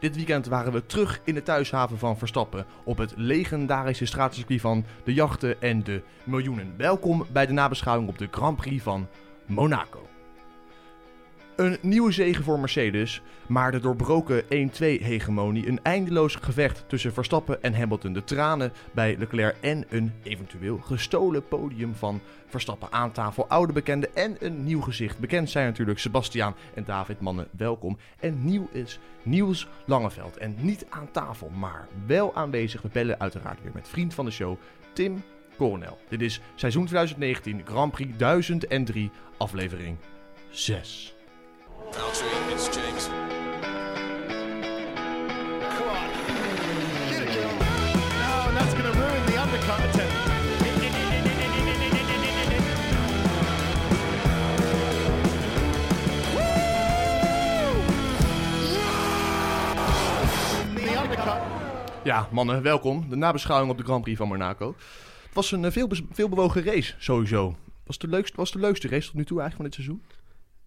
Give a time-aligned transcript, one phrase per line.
[0.00, 4.84] Dit weekend waren we terug in de thuishaven van Verstappen op het legendarische stratencircuit van
[5.04, 6.74] de jachten en de miljoenen.
[6.76, 9.08] Welkom bij de nabeschouwing op de Grand Prix van
[9.46, 10.08] Monaco.
[11.60, 17.74] Een nieuwe zege voor Mercedes, maar de doorbroken 1-2-hegemonie, een eindeloos gevecht tussen Verstappen en
[17.74, 23.48] Hamilton, de tranen bij Leclerc en een eventueel gestolen podium van Verstappen aan tafel.
[23.48, 25.18] Oude bekenden en een nieuw gezicht.
[25.18, 27.98] Bekend zijn natuurlijk Sebastiaan en David Mannen, welkom.
[28.20, 30.36] En nieuw is Niels Langeveld.
[30.36, 32.82] En niet aan tafel, maar wel aanwezig.
[32.82, 34.56] We bellen uiteraard weer met vriend van de show,
[34.92, 35.22] Tim
[35.56, 35.98] Coronel.
[36.08, 39.96] Dit is seizoen 2019, Grand Prix 1003, aflevering
[40.50, 41.14] 6.
[41.92, 43.06] Valtteri, it's James.
[45.76, 46.08] Come on.
[47.08, 47.50] Get it, Joe.
[48.22, 50.14] No, and that's going to ruin the undercut attempt.
[61.02, 61.38] Undercut.
[62.04, 63.06] Ja, mannen, welkom.
[63.08, 64.74] De nabeschouwing op de Grand Prix van Monaco.
[65.22, 67.56] Het was een eh, veel, veel bewogen race, sowieso.
[67.86, 70.19] Was de leukste, was de leukste race tot nu toe eigenlijk van dit seizoen?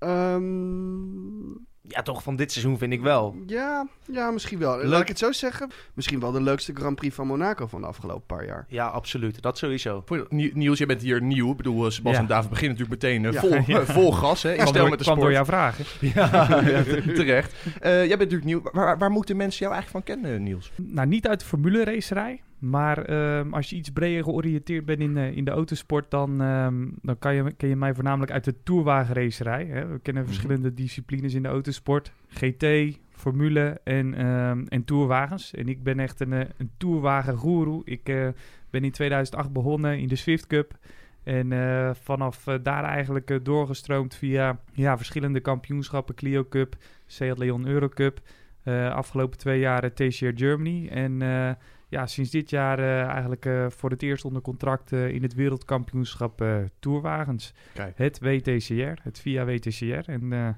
[0.04, 3.36] Ehm, Ja, toch van dit seizoen vind ik wel.
[3.48, 4.78] ja, ja, misschien wel.
[4.78, 4.86] Leuk.
[4.86, 5.70] Laat ik het zo zeggen.
[5.94, 8.66] Misschien wel de leukste Grand Prix van Monaco van de afgelopen paar jaar.
[8.68, 9.42] Ja, absoluut.
[9.42, 10.04] Dat sowieso.
[10.30, 11.52] Niels, jij bent hier nieuw.
[11.52, 12.20] Ik bedoel, eh, Sebas Ja.
[12.20, 13.40] en David beginnen natuurlijk meteen eh, Ja.
[13.40, 13.80] vol, Ja.
[13.80, 14.44] eh, vol gas.
[14.44, 15.20] Hè, kwam stel door, met de kwam sport.
[15.22, 15.86] door jouw vragen.
[16.14, 16.84] Ja, ja,
[17.22, 17.54] terecht.
[17.82, 18.62] Eh, jij bent natuurlijk nieuw.
[18.62, 20.72] Waar, waar- waar moeten mensen jou eigenlijk van kennen, Niels?
[20.76, 22.42] Nou, niet uit de formule racerij.
[22.64, 26.88] Maar ehm, als je iets breder georiënteerd bent in, de in de autosport, dan, ehm,
[27.02, 29.66] dan kan je, ken je mij voornamelijk uit de tourwagenracerij.
[29.66, 29.88] Hè.
[29.88, 32.12] We kennen verschillende disciplines in de autosport.
[32.28, 32.66] GT,
[33.10, 35.54] formule en, ehm, en tourwagens.
[35.54, 37.82] En ik ben echt een, eh, een tourwagengoeroe.
[37.86, 38.28] Ik eh,
[38.70, 40.78] ben in 2008 begonnen in de Swift Cup.
[41.24, 46.16] En eh, vanaf eh, daar eigenlijk eh, doorgestroomd via ja, verschillende kampioenschappen.
[46.16, 46.76] Clio Cup,
[47.06, 48.22] Seat Leon Eurocup.
[48.64, 50.88] Eh, afgelopen twee jaar TCR Germany.
[50.88, 51.52] En eh,
[51.94, 55.34] ja, sinds dit jaar eh, eigenlijk eh, voor het eerst onder contract eh, in het
[55.34, 56.46] wereldkampioenschap
[56.80, 57.54] Tourwagens.
[57.74, 57.98] Kijk.
[57.98, 60.10] Het WTCR, het VIA WTCR.
[60.10, 60.58] En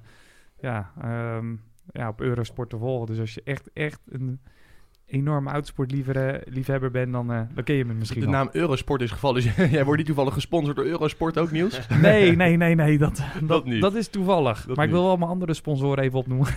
[0.59, 1.55] ja, ehm,
[1.91, 3.07] ja, op Eurosport te volgen.
[3.07, 4.39] Dus als je echt, echt een
[5.07, 9.43] enorme autosportliefhebber bent, dan, eh, dan ken je me misschien De naam Eurosport is gevallen.
[9.43, 11.79] Dus jij wordt niet toevallig gesponsord door Eurosport ook, Niels?
[12.01, 13.81] Nee, nee, nee, nee, dat, dat, niet.
[13.81, 14.65] dat is toevallig.
[14.65, 16.47] Dat maar ik wil wel mijn andere sponsoren even opnoemen.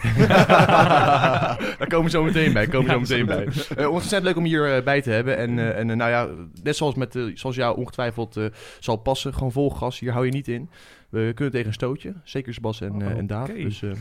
[1.78, 2.66] Daar komen we zo meteen bij.
[2.66, 3.48] Komen Ja, zo meteen bij.
[3.76, 5.37] Eh ontzettend leuk om hier eh, bij te hebben.
[5.37, 6.28] En, en nou ja,
[6.62, 8.41] net zoals, met, zoals jou ongetwijfeld
[8.81, 9.34] zal passen.
[9.34, 9.98] Gewoon vol gas.
[9.98, 10.70] Hier hou je niet in.
[11.10, 12.14] We kunnen tegen een stootje.
[12.24, 13.48] Zeker Sebas en, eh, en Daaf.
[13.48, 13.92] Dus, eh,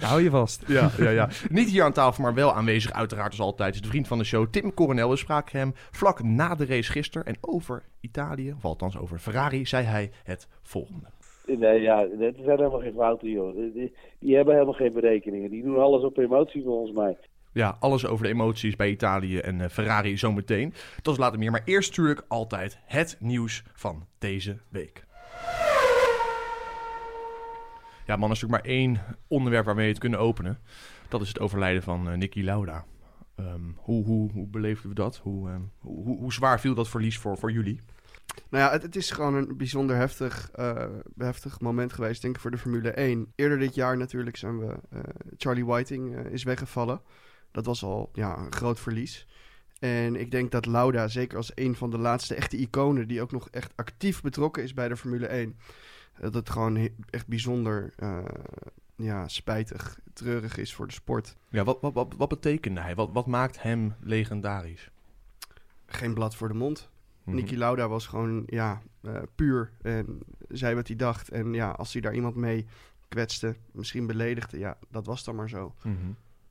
[0.08, 0.64] Hou je vast.
[0.66, 1.28] ja, ja, ja.
[1.50, 3.74] Niet hier aan tafel, maar wel aanwezig uiteraard als altijd.
[3.74, 5.10] Is de vriend van de show, Tim Coronel.
[5.10, 7.26] We spraken hem vlak na de race gisteren.
[7.26, 11.06] En over Italië, of althans over Ferrari, zei hij het volgende.
[11.46, 13.56] Nee, ja, dat zijn helemaal geen fouten, joh.
[14.18, 15.50] Die, hebben helemaal geen berekeningen.
[15.50, 17.16] Die doen alles op emotie, volgens mij.
[17.52, 20.72] Ja, alles over de emoties bij Italië en eh, Ferrari zometeen.
[21.02, 21.50] Dat is later meer.
[21.50, 25.06] Maar eerst natuurlijk altijd het nieuws van deze week.
[28.08, 30.58] Ja, man, er is natuurlijk maar één onderwerp waarmee we het kunnen openen.
[31.08, 32.84] Dat is het overlijden van eh Nicky Lauda.
[33.34, 35.16] Ehm, hoe, hoe, hoe beleefden we dat?
[35.16, 37.80] Hoe, ehm, hoe, hoe, hoe zwaar viel dat verlies voor, voor jullie?
[38.50, 40.84] Nou ja, het, het is gewoon een bijzonder heftig, eh,
[41.16, 43.32] heftig moment geweest, denk ik, voor de Formule 1.
[43.34, 44.78] Eerder dit jaar natuurlijk zijn we...
[44.90, 45.00] eh,
[45.36, 47.00] Charlie Whiting is weggevallen.
[47.50, 49.26] Dat was al ja, een groot verlies.
[49.78, 53.08] En ik denk dat Lauda, zeker als een van de laatste echte iconen...
[53.08, 55.56] die ook nog echt actief betrokken is bij de Formule 1...
[56.20, 58.24] dat het gewoon echt bijzonder eh,
[58.96, 61.36] ja, spijtig, treurig is voor de sport.
[61.48, 62.94] Ja, wat, wat, wat, wat betekende hij?
[62.94, 64.90] Wat, wat maakt hem legendarisch?
[65.86, 66.90] Geen blad voor de mond.
[67.24, 69.70] Niki Lauda was gewoon, ja, eh, puur.
[69.82, 70.18] En
[70.48, 71.28] zei wat hij dacht.
[71.28, 72.66] En ja, als hij daar iemand mee
[73.08, 75.74] kwetste, misschien beledigde, ja, dat was dan maar zo.
[75.82, 75.96] Mhm.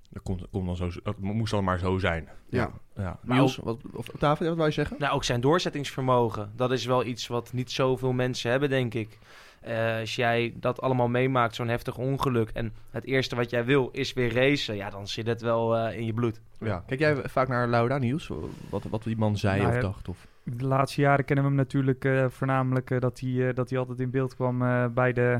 [0.09, 2.29] Dat, kon, kon dan zo, dat moest dan maar zo zijn.
[2.49, 2.71] Ja.
[2.95, 3.19] ja.
[3.23, 4.95] Maar Niels, wat, of David, wat wou je zeggen?
[4.99, 6.51] Nou, ook zijn doorzettingsvermogen.
[6.55, 9.19] Dat is wel iets wat niet zoveel mensen hebben, denk ik.
[9.61, 12.49] Eh, als jij dat allemaal meemaakt, zo'n heftig ongeluk...
[12.49, 14.75] en het eerste wat jij wil is weer racen...
[14.75, 16.41] ja, dan zit het wel eh, in je bloed.
[16.59, 16.83] Ja.
[16.87, 18.31] Kijk jij vaak naar Lauda, Niels?
[18.69, 20.07] Wat, wat die man zei Nou of dacht?
[20.07, 20.27] Of...
[20.43, 23.79] De laatste jaren kennen we hem natuurlijk eh, voornamelijk eh, dat, hij, eh, dat hij
[23.79, 25.39] altijd in beeld kwam eh, bij de,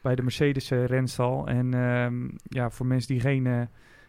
[0.00, 1.46] bij de Mercedes-renstal.
[1.46, 3.60] En ehm, ja, voor mensen die geen, eh,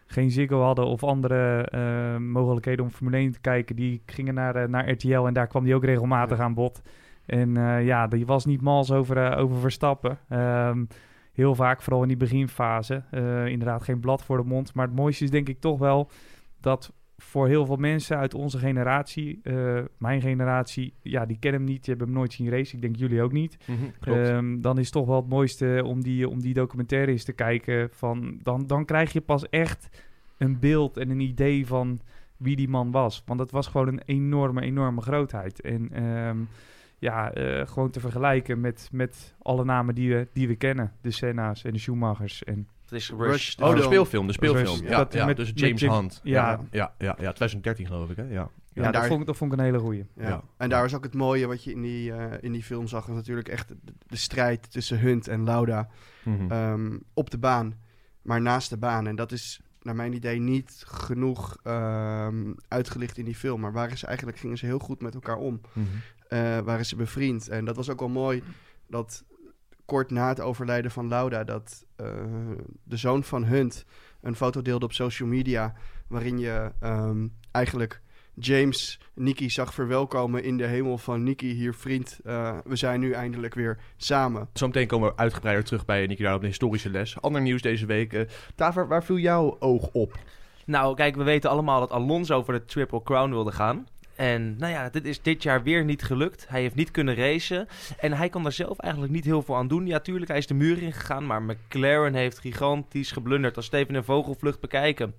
[0.06, 4.68] geen Ziggo hadden of andere eh, mogelijkheden om Formule 1 te kijken, die gingen naar,
[4.68, 6.82] naar RTL en daar kwam hij ook regelmatig aan bod.
[7.26, 10.18] En eh, ja, die was niet mals over, eh, over Verstappen.
[10.28, 10.84] Ehm,
[11.32, 14.74] heel vaak, vooral in die beginfase, eh, inderdaad geen blad voor de mond.
[14.74, 16.10] Maar het mooiste is denk ik toch wel
[16.60, 19.40] dat voor heel veel mensen uit onze generatie,
[19.98, 22.76] mijn generatie, ja, die kennen hem niet, die hebben hem nooit zien racen.
[22.76, 23.56] Ik denk jullie ook niet.
[24.00, 27.32] Ehm, dan is het toch wel het mooiste om die, om die documentaire eens te
[27.32, 27.88] kijken.
[27.92, 29.88] Van, dan, dan krijg je pas echt
[30.38, 32.00] een beeld en een idee van
[32.36, 33.22] wie die man was.
[33.26, 35.60] Want het was gewoon een enorme, enorme grootheid.
[35.60, 36.38] En ehm,
[37.04, 40.92] ja, eh, gewoon te vergelijken met, met alle namen die we, die we kennen.
[41.00, 42.44] De Senna's en de Schumachers.
[42.44, 43.28] En, Het is Rush.
[43.30, 43.56] Rush.
[43.56, 44.78] Oh, de speelfilm, de speelfilm.
[44.80, 44.88] Rush.
[44.90, 46.20] Ja, Dat ja, met- dus met James Jim- Hunt.
[46.22, 46.50] ja.
[46.50, 48.22] Ja, ja, ja, ja, 2013 geloof ik, hè?
[48.22, 48.48] Ja.
[48.72, 50.06] ja, dat, daar- vond, ik- dat vond ik een hele goeie.
[50.16, 50.28] Ja.
[50.28, 50.42] Ja.
[50.56, 53.06] En daar was ook het mooie wat je in die, eh, in die film zag.
[53.06, 55.88] was natuurlijk echt de, de strijd tussen Hunt en Lauda
[56.24, 56.50] Mhm.
[56.50, 57.74] ehm, op de baan.
[58.22, 59.06] Maar naast de baan.
[59.06, 63.60] En dat is naar mijn idee niet genoeg ehm, uitgelicht in die film.
[63.60, 65.60] Maar waren ze eigenlijk, gingen ze heel goed met elkaar om.
[65.72, 65.86] Mhm.
[66.28, 67.48] eh, waren ze bevriend.
[67.48, 68.42] En dat was ook wel mooi
[68.86, 69.24] dat
[69.84, 71.44] kort na het overlijden van Lauda...
[71.44, 72.06] dat eh,
[72.82, 73.84] de zoon van Hunt
[74.20, 75.74] een foto deelde op social media...
[76.06, 78.00] waarin je ehm, eigenlijk
[78.34, 82.20] James Nicky zag verwelkomen in de hemel van Nicky, hier vriend.
[82.24, 84.48] eh, we zijn nu eindelijk weer samen.
[84.52, 87.20] Zometeen komen we uitgebreider terug bij Nicky daar op de historische les.
[87.20, 88.12] Ander nieuws deze week.
[88.12, 88.22] eh
[88.54, 90.18] Taver, waar viel jouw oog op?
[90.66, 93.86] Nou, kijk, we weten allemaal dat Alonso voor de Triple Crown wilde gaan.
[94.16, 96.46] En nou ja, dit is dit jaar weer niet gelukt.
[96.48, 97.68] Hij heeft niet kunnen racen.
[97.98, 99.86] En hij kan daar zelf eigenlijk niet heel veel aan doen.
[99.86, 101.26] Ja, tuurlijk, hij is de muur ingegaan.
[101.26, 103.56] Maar McLaren heeft gigantisch geblunderd.
[103.56, 105.14] Als we het even een vogelvlucht bekijken.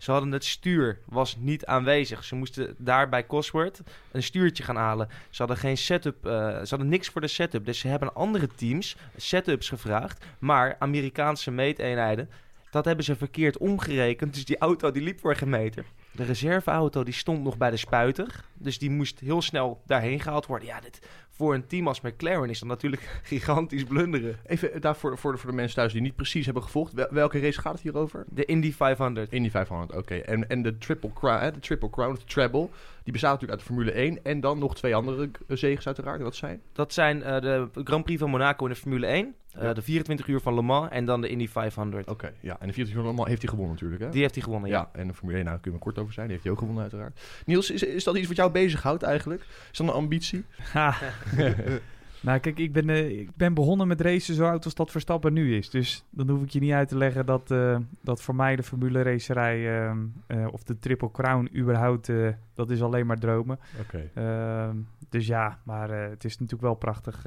[0.00, 2.24] Ze hadden het stuur, was niet aanwezig.
[2.24, 3.80] Ze moesten daar bij Cosworth
[4.12, 5.08] een stuurtje gaan halen.
[5.30, 7.64] Ze hadden geen setup, eh, ze hadden niks voor de setup.
[7.64, 10.24] Dus ze hebben andere teams setups gevraagd.
[10.38, 12.30] Maar Amerikaanse meeteenheden,
[12.70, 14.34] dat hebben ze verkeerd omgerekend.
[14.34, 15.84] Dus die auto die liep voor geen meter.
[16.12, 18.44] De reserveauto die stond nog bij de spuiter.
[18.54, 20.68] Dus die moest heel snel daarheen gehaald worden.
[20.68, 21.00] Ja, dit,
[21.40, 24.36] voor een team als McLaren is dat natuurlijk gigantisch blunderen.
[24.46, 26.92] Even daarvoor voor, de, voor de mensen thuis die niet precies hebben gevolgd.
[26.92, 28.24] Wel- welke race gaat het hier over?
[28.28, 29.32] De Indy 500.
[29.32, 30.14] Indy 500, oké.
[30.14, 32.68] En, en de Triple Crown, hè, de Triple Crown, de treble,
[33.04, 36.20] die bestaat natuurlijk uit de Formule 1 en dan nog twee andere eh, zegens uiteraard.
[36.22, 36.60] Wat zijn?
[36.72, 39.34] Dat zijn eh, de Grand Prix van Monaco in de Formule 1.
[39.52, 39.72] eh, Ja.
[39.72, 42.08] De 24 uur van Le Mans en dan de Indy 500.
[42.08, 42.56] Oké, ja.
[42.60, 44.08] En de 40 uur allemaal heeft hij gewonnen natuurlijk, hè?
[44.10, 44.88] Die heeft hij gewonnen, ja.
[44.92, 45.00] ja.
[45.00, 46.26] en de Formule 1, nou, daar kunnen we kort over zijn.
[46.26, 47.20] Die heeft hij ook gewonnen uiteraard.
[47.46, 49.40] Niels, is, is dat iets wat jou bezighoudt eigenlijk?
[49.72, 50.44] Is dat een ambitie?
[50.72, 50.94] Ha.
[52.22, 55.32] nou, kijk, ik ben, eh, ik ben begonnen met racen zo oud als dat Verstappen
[55.32, 55.70] nu is.
[55.70, 58.62] Dus dan hoef ik je niet uit te leggen dat, eh, dat voor mij de
[58.62, 59.86] formule racerij
[60.26, 62.10] eh, of de Triple Crown überhaupt,
[62.54, 63.58] dat is alleen maar dromen.
[63.80, 64.10] Oké.
[64.14, 64.76] Ehm,
[65.08, 67.24] dus ja, maar het is natuurlijk wel prachtig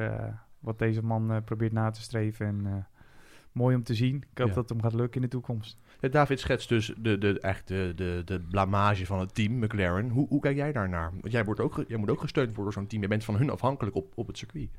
[0.59, 2.45] wat deze man probeert na te streven.
[2.45, 2.87] En
[3.51, 4.15] mooi om te zien.
[4.15, 4.53] Ik hoop Ja.
[4.53, 5.77] dat het hem gaat lukken in de toekomst.
[6.03, 10.09] Ja, David schetst dus de, de, echt de, de, de blamage van het team, McLaren.
[10.09, 11.11] Hoe, hoe kijk jij daarnaar?
[11.11, 13.01] Want jij, wordt ook, jij moet ook gesteund worden door zo'n team.
[13.01, 14.69] Je bent van hun afhankelijk op, op het circuit.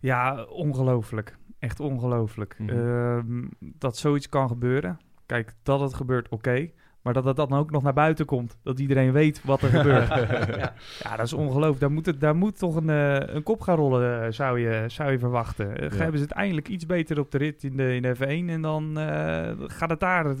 [0.00, 1.36] Ja, ongelooflijk.
[1.58, 2.58] Echt ongelooflijk.
[2.58, 2.70] Mhm.
[2.70, 5.00] Ehm, dat zoiets kan gebeuren.
[5.26, 6.70] Kijk, dat het gebeurt, oké.
[7.06, 8.56] Maar dat het dan ook nog naar buiten komt.
[8.62, 10.08] Dat iedereen weet wat er gebeurt.
[10.60, 10.72] ja.
[11.02, 11.80] ja, dat is ongelooflijk.
[11.80, 14.84] Daar moet, het, daar moet toch een, eh, een kop gaan rollen, eh, zou je,
[14.86, 15.76] zou je verwachten.
[15.76, 15.96] Eh, Ja.
[15.96, 18.48] Hebben ze het eindelijk iets beter op de rit in de, in de F1.
[18.50, 20.34] En dan eh, gaat het daar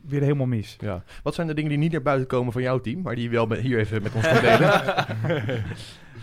[0.00, 0.76] weer helemaal mis.
[0.80, 1.02] Ja.
[1.22, 3.30] Wat zijn de dingen die niet naar buiten komen van jouw team, maar die je
[3.30, 4.82] wel met- hier even met ons kan delen?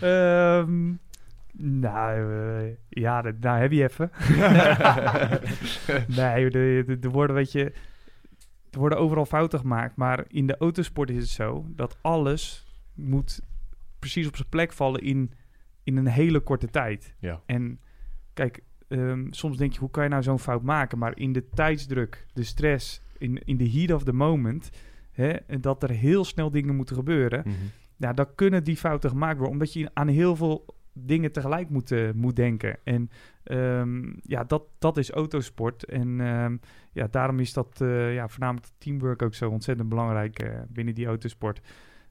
[0.00, 0.92] Ehm,
[1.80, 2.22] nou,
[2.88, 4.10] ja, dat, nou heb je even.
[6.16, 6.50] nee,
[7.00, 7.72] er worden, weet je,
[8.70, 9.96] er worden overal fouten gemaakt.
[9.96, 13.40] Maar in de autosport is het zo dat alles moet
[13.98, 15.32] precies op zijn plek vallen in,
[15.82, 17.14] in een hele korte tijd.
[17.18, 17.42] ja.
[17.46, 17.80] En
[18.32, 20.98] kijk, ehm, soms denk je, hoe kan je nou zo'n fout maken?
[20.98, 24.70] Maar in de tijdsdruk, de stress, in, in de heat of the moment...
[25.10, 27.54] Hè, en dat er heel snel dingen moeten gebeuren Mhm.
[27.96, 29.52] ja, dan kunnen die fouten gemaakt worden.
[29.52, 32.78] Omdat je aan heel veel dingen tegelijk moet, eh, moet denken.
[32.84, 33.10] En
[33.48, 35.84] ehm, ja, dat, dat is autosport.
[35.84, 36.56] En ehm,
[36.92, 41.06] ja, daarom is dat eh, ja, voornamelijk teamwork ook zo ontzettend belangrijk eh, binnen die
[41.06, 41.60] autosport.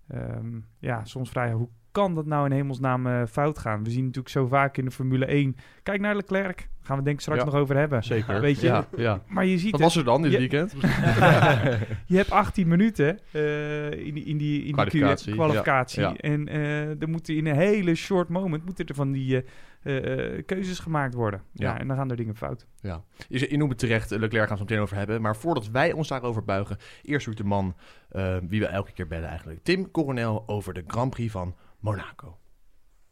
[0.07, 3.83] Ehm, ja, soms vraag je, hoe kan dat nou in hemelsnaam eh, fout gaan?
[3.83, 5.55] We zien natuurlijk zo vaak in de Formule 1.
[5.83, 6.69] Kijk naar Leclerc.
[6.81, 7.45] Gaan we denk ik straks Ja.
[7.45, 8.03] nog over hebben.
[8.03, 8.41] Zeker.
[8.41, 9.21] Weet je, Ja, ja.
[9.27, 9.89] Maar je ziet Wat het.
[9.89, 10.71] was er dan dit Je- weekend?
[12.05, 16.05] Je hebt 18 minuten eh, in, die- in die, in Kwalificatie, die kwalificatie.
[16.05, 19.43] En eh, er moeten in een hele short moment moeten er van die
[19.83, 21.41] eh, eh, keuzes gemaakt worden.
[21.53, 21.71] Ja.
[21.73, 21.79] Ja.
[21.79, 22.67] en dan gaan er dingen fout.
[22.81, 23.03] Ja.
[23.27, 25.21] Je, je noemt het terecht, eh, Leclerc gaan we het meteen over hebben.
[25.21, 27.75] Maar voordat wij ons daarover buigen, eerst doet de man
[28.09, 29.63] eh, wie we elke keer bellen eigenlijk.
[29.63, 32.37] Tim Coronel over de Grand Prix van Monaco.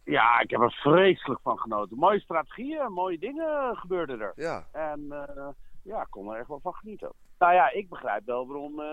[0.04, 1.98] Ja, ik heb er vreselijk van genoten.
[1.98, 4.34] Mooie strategieën, mooie dingen gebeurden er.
[4.36, 4.68] Ja.
[4.72, 5.48] En eh,
[5.84, 7.12] ja, ik kon er echt wel van genieten.
[7.40, 8.86] Nou ja, ik begrijp wel waarom, eh,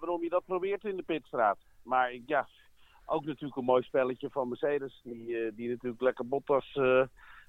[0.00, 1.58] waarom je dat probeert in de pitstraat.
[1.82, 2.48] Maar ik- ja,
[3.06, 5.00] ook natuurlijk een mooi spelletje van Mercedes.
[5.04, 7.00] Die, eh, die natuurlijk lekker Bottas eh,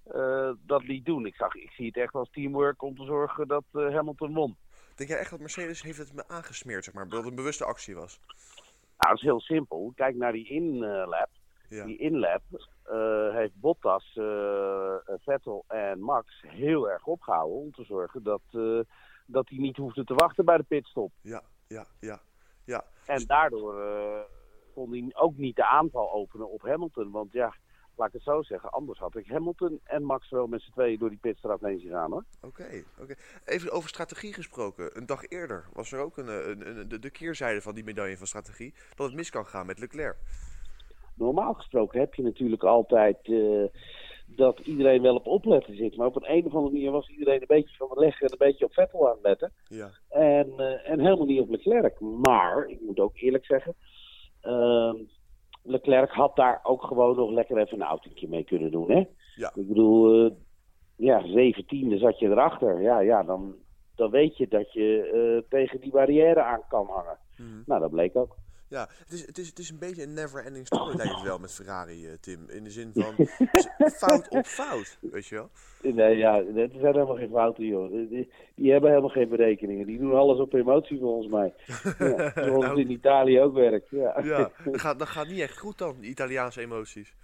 [0.04, 1.26] eh, dat liet doen.
[1.26, 4.58] Ik, zag, ik zie het echt als teamwork om te zorgen dat Hamilton won.
[4.96, 7.66] Denk jij echt dat Mercedes heeft het me aangesmeerd, zeg maar, dat het een bewuste
[7.66, 8.20] actie was?
[8.98, 9.92] Nou, dat is heel simpel.
[9.96, 11.30] Kijk naar die in-lap.
[11.70, 11.86] Ja.
[11.86, 12.42] Die inlap
[13.32, 14.12] heeft Bottas,
[15.18, 18.80] Vettel en Max heel erg opgehouden om te zorgen dat, eh,
[19.26, 21.12] dat hij niet hoefde te wachten bij de pitstop.
[21.22, 22.20] Ja, ja, ja.
[22.64, 22.84] Ja.
[23.06, 24.20] En daardoor eh,
[24.78, 27.12] kon hij ook niet de aanval openen op Hamilton.
[27.12, 27.56] Want ja,
[27.96, 31.00] laat ik het zo zeggen, anders had ik Hamilton en Max wel met z'n tweeën
[31.00, 32.24] door die pitstraat heen gegaan hoor.
[32.42, 33.16] Oké, oké.
[33.46, 34.98] Even over strategie gesproken.
[34.98, 37.84] Een dag eerder was er ook een, eh, een, een- de, de keerzijde van die
[37.84, 38.74] medaille van strategie.
[38.96, 40.18] Dat het mis kan gaan met Leclerc.
[41.14, 43.64] Normaal gesproken heb je natuurlijk altijd eh,
[44.26, 45.96] dat iedereen wel op opletten zit.
[45.98, 48.32] Maar op een, een of andere manier was iedereen een beetje van de leg en
[48.32, 49.52] een beetje op Vettel aan het letten.
[49.68, 49.90] Ja.
[50.10, 52.00] En, eh, en helemaal niet op Leclerc.
[52.00, 53.76] Maar, ik moet ook eerlijk zeggen,
[55.68, 58.92] Leclerc had daar ook gewoon nog lekker even een autootje mee kunnen doen.
[58.92, 59.04] Hè?
[59.36, 59.52] Ja.
[59.56, 60.32] Ik bedoel, eh,
[60.96, 62.82] ja, zeventiende zat je erachter.
[62.82, 63.56] Ja, ja dan,
[63.96, 67.18] dan weet je dat je eh, tegen die barrière aan kan hangen.
[67.38, 67.62] Mhm.
[67.66, 68.36] Nou, dat bleek ook.
[68.70, 71.40] Ja, het is, het, is, het is een beetje een never-ending story lijkt het wel
[71.40, 72.50] met Ferrari, eh, Tim.
[72.50, 73.26] In de zin van
[74.02, 75.50] fout op fout, weet je wel?
[75.82, 77.92] Nee, ja, het zijn helemaal geen fouten, joh.
[77.92, 79.86] Die, die hebben helemaal geen berekeningen.
[79.86, 81.54] Die doen alles op emotie, volgens mij.
[82.18, 83.90] Ja, zoals het in Italië ook werkt.
[83.90, 84.22] Ja.
[84.24, 87.16] Ja, dat gaat, dat gaat niet echt goed dan, die Italiaanse emoties.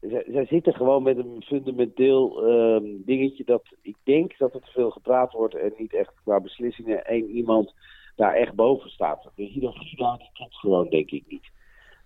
[0.00, 4.70] zij, zij zitten gewoon met een fundamenteel ehm, dingetje dat ik denk dat er te
[4.70, 7.74] veel gepraat wordt en niet echt qua beslissingen één iemand
[8.18, 9.30] daar echt boven staat.
[9.34, 11.50] De hiërarchie daar die klopt gewoon denk ik niet.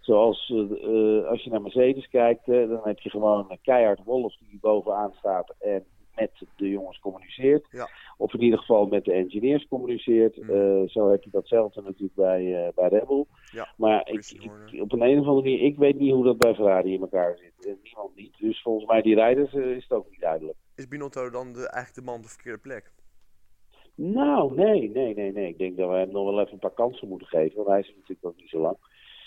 [0.00, 0.58] Zoals eh,
[1.18, 4.58] eh, als je naar Mercedes kijkt, eh, dan heb je gewoon een keihard Wolf die
[4.60, 7.66] bovenaan staat en met de jongens communiceert.
[7.70, 7.88] Ja.
[8.16, 10.36] Of in ieder geval met de engineers communiceert.
[10.36, 10.88] Mm.
[10.88, 13.24] Zo heb je datzelfde natuurlijk bij, bij Red Bull.
[13.52, 16.38] Ja, Maar ik, ik- op een, een of andere manier, ik weet niet hoe dat
[16.38, 17.76] bij Ferrari in elkaar zit.
[17.82, 18.38] Niemand niet.
[18.38, 20.58] Dus volgens mij die rijders is het ook niet duidelijk.
[20.76, 22.92] Is Binotto dan de, eigenlijk de man op de verkeerde plek?
[23.94, 25.48] Nou, nee, nee, nee, nee.
[25.48, 27.56] Ik denk dat we hem nog wel even een paar kansen moeten geven.
[27.56, 28.76] Want hij is natuurlijk nog niet zo lang.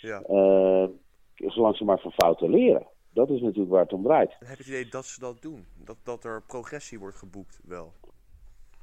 [0.01, 0.22] Ja.
[0.22, 0.88] Eh,
[1.36, 2.88] zolang ze maar van fouten leren.
[3.13, 4.36] Dat is natuurlijk waar het om draait.
[4.39, 5.65] Dan heb je het idee dat ze dat doen.
[5.86, 7.93] Dat, dat er progressie wordt geboekt, wel.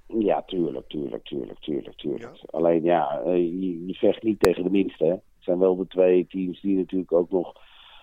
[0.06, 2.36] Ja, tuurlijk, tuurlijk, tuurlijk, tuurlijk, tuurlijk.
[2.36, 2.46] Ja.
[2.50, 5.04] Alleen ja, eh, je, je vecht niet tegen de minste.
[5.04, 5.10] Hè.
[5.10, 7.54] Het zijn wel de twee teams die natuurlijk ook nog,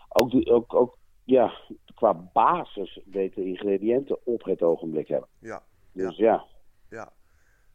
[0.07, 1.53] ook, ook, ook ja,
[1.95, 5.29] qua basis betere ingrediënten op het ogenblik hebben.
[5.39, 6.45] Ja, Dus ja,
[6.89, 7.11] ja.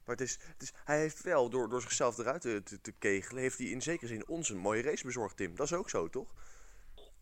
[0.06, 3.42] Maar het is, het is, hij heeft wel, door, door zichzelf eruit te, te, kegelen,
[3.42, 5.56] heeft hij in zekere zin ons een mooie race bezorgd, Tim.
[5.56, 6.32] Dat is ook zo, toch?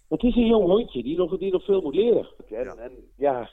[0.09, 2.29] het is een jong hondje die nog, die nog veel moet leren.
[2.49, 2.75] En Ja.
[2.75, 3.51] en, ja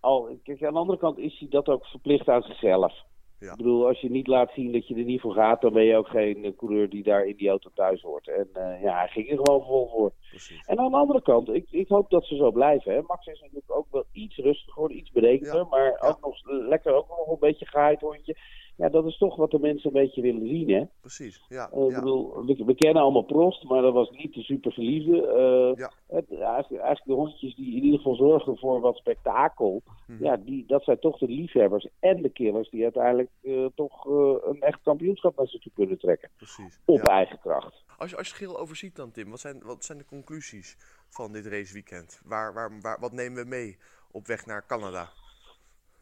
[0.00, 2.92] al, kijk, aan de andere kant is hij dat ook verplicht aan zichzelf.
[3.40, 3.50] Ja.
[3.50, 5.84] Ik bedoel, als je niet laat zien dat je er niet voor gaat, dan ben
[5.84, 8.28] je ook geen coureur die daar in die auto thuis hoort.
[8.28, 10.12] En eh, ja, hij ging er gewoon vol voor.
[10.46, 10.66] Precies.
[10.66, 12.92] En aan de andere kant, ik, ik hoop dat ze zo blijven.
[12.92, 13.00] Hè.
[13.02, 15.54] Max is natuurlijk ook wel iets rustiger geworden, iets berekener.
[15.56, 15.64] Ja.
[15.70, 16.08] Maar Ja.
[16.08, 16.36] ook nog
[16.68, 18.36] lekker ook nog een beetje gehaaid hondje.
[18.76, 20.84] Ja, dat is toch wat de mensen een beetje willen zien, hè.
[21.00, 21.70] Precies, ja.
[21.70, 21.98] Eh, ik ja.
[21.98, 25.26] bedoel, we, we kennen allemaal Prost, maar dat was niet de super verliefde.
[25.26, 25.92] Eh, Ja.
[26.06, 29.82] het, eigenlijk, eigenlijk de hondjes die in ieder geval zorgen voor wat spektakel.
[30.06, 30.24] Mhm.
[30.24, 34.04] Ja, die, dat zijn toch de liefhebbers en de killers die uiteindelijk eh, toch
[34.44, 36.30] een echt kampioenschap naar zich toe kunnen trekken.
[36.36, 36.80] Precies.
[36.84, 37.02] Op ja.
[37.02, 37.84] eigen kracht.
[37.98, 40.76] Als je, als je het geheel overziet dan, Tim, wat zijn, wat zijn de conclusies
[41.08, 42.20] van dit raceweekend?
[42.24, 43.78] Waar, waar, waar, wat nemen we mee
[44.10, 45.08] op weg naar Canada?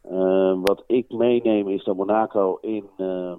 [0.01, 3.31] Eh, wat ik meeneem is dat Monaco in, eh,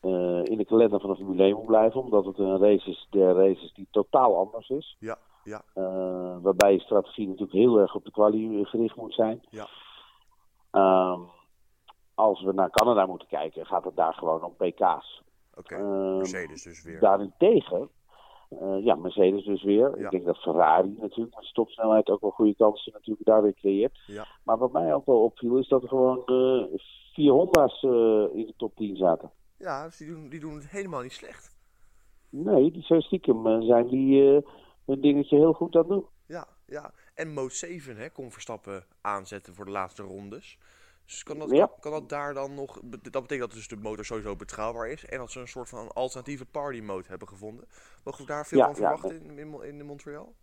[0.00, 2.00] eh, in de kalender van de Formule 1 moet blijven.
[2.00, 4.96] Omdat het een race is, de race is die totaal anders is.
[4.98, 5.62] Ja, ja,
[6.42, 9.42] waarbij je strategie natuurlijk heel erg op de kwalie gericht moet zijn.
[9.50, 9.68] Ja.
[10.70, 11.20] Ehm,
[12.14, 15.22] als we naar Canada moeten kijken, gaat het daar gewoon om PK's.
[15.54, 15.74] oké.
[15.74, 17.00] Ehm, Mercedes dus weer.
[17.00, 17.90] Daarentegen,
[18.48, 19.98] eh, ja, Mercedes dus weer.
[19.98, 20.04] Ja.
[20.04, 23.98] Ik denk dat Ferrari natuurlijk met stopsnelheid ook wel goede kansen natuurlijk daar weer creëert.
[24.06, 26.78] Ja, Maar wat mij ook wel opviel is dat er gewoon eh,
[27.12, 27.90] vier Honda's eh,
[28.38, 29.30] in de top 10 zaten.
[29.58, 31.56] ja dus die, doen, die doen het helemaal niet slecht.
[32.30, 34.22] Nee, die zijn stiekem zijn die
[34.84, 36.06] hun dingetje heel goed aan het doen.
[36.26, 36.92] Ja, ja.
[37.14, 40.58] En Mode 7 hè, kon Verstappen aanzetten voor de laatste rondes.
[41.08, 41.70] Dus kan dat, Ja.
[41.80, 42.80] kan, dat daar dan nog...
[42.82, 45.04] Dat betekent dat dus de motor sowieso betrouwbaar is.
[45.04, 47.64] En dat ze een soort van alternatieve party mode hebben gevonden.
[48.04, 48.96] Mogen we daar veel Ja, van ja.
[48.96, 50.34] verwachten in, in, Mo- in Montreal?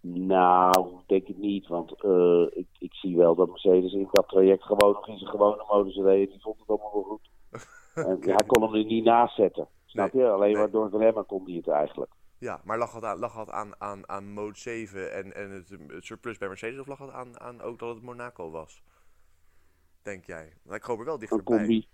[0.00, 4.62] Nou, denk ik niet, want eh, ik, ik zie wel dat Mercedes in dat traject
[4.62, 6.30] gewoon nog in zijn gewone modus reed.
[6.30, 7.30] Die vond het allemaal wel goed.
[7.94, 9.68] En hij kon hem er niet naast zetten.
[9.84, 10.28] Snap je?
[10.28, 10.60] Alleen nee.
[10.60, 12.12] maar door het remmen kon hij het eigenlijk.
[12.38, 15.68] Ja, maar lag het aan, lag het aan, aan, aan Mode 7 en, en het,
[15.88, 16.80] het surplus bij Mercedes?
[16.80, 18.82] Of lag het aan, aan ook dat het Monaco was?
[20.02, 20.52] Denk jij?
[20.62, 21.56] Want ik hoop er wel Een dichterbij.
[21.56, 21.88] combi.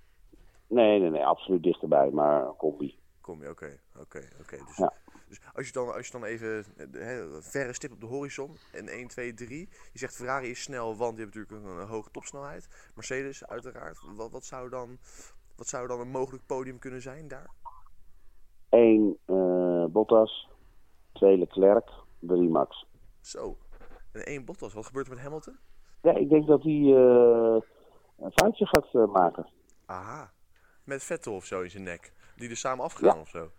[0.67, 2.99] Nee, nee, nee, absoluut dichterbij, maar een combi.
[3.21, 4.57] Kom je, oké, oké, oké.
[4.67, 4.93] Dus, Ja.
[5.29, 8.89] dus als je dan, als je dan even hè, verre stip op de horizon en
[8.89, 9.69] 1, 2, 3.
[9.93, 12.91] Je zegt Ferrari is snel, want die heeft natuurlijk een, een hoge topsnelheid.
[12.95, 13.99] Mercedes uiteraard.
[14.17, 14.99] Wat, wat, zou dan,
[15.57, 17.51] wat zou dan een mogelijk podium kunnen zijn daar?
[18.69, 20.49] Eén eh, Bottas,
[21.13, 22.87] twee Leclerc, drie Max.
[23.21, 23.57] Zo.
[24.13, 24.73] En één Bottas.
[24.75, 25.59] Wat gebeurt er met Hamilton?
[26.03, 27.57] Ja, ik denk dat hij eh,
[28.19, 29.47] een foutje gaat eh, maken.
[29.87, 30.33] Aha.
[30.85, 32.13] Met Vettel of zo in zijn nek.
[32.37, 33.21] die er samen afgaan Ja.
[33.21, 33.51] of zo.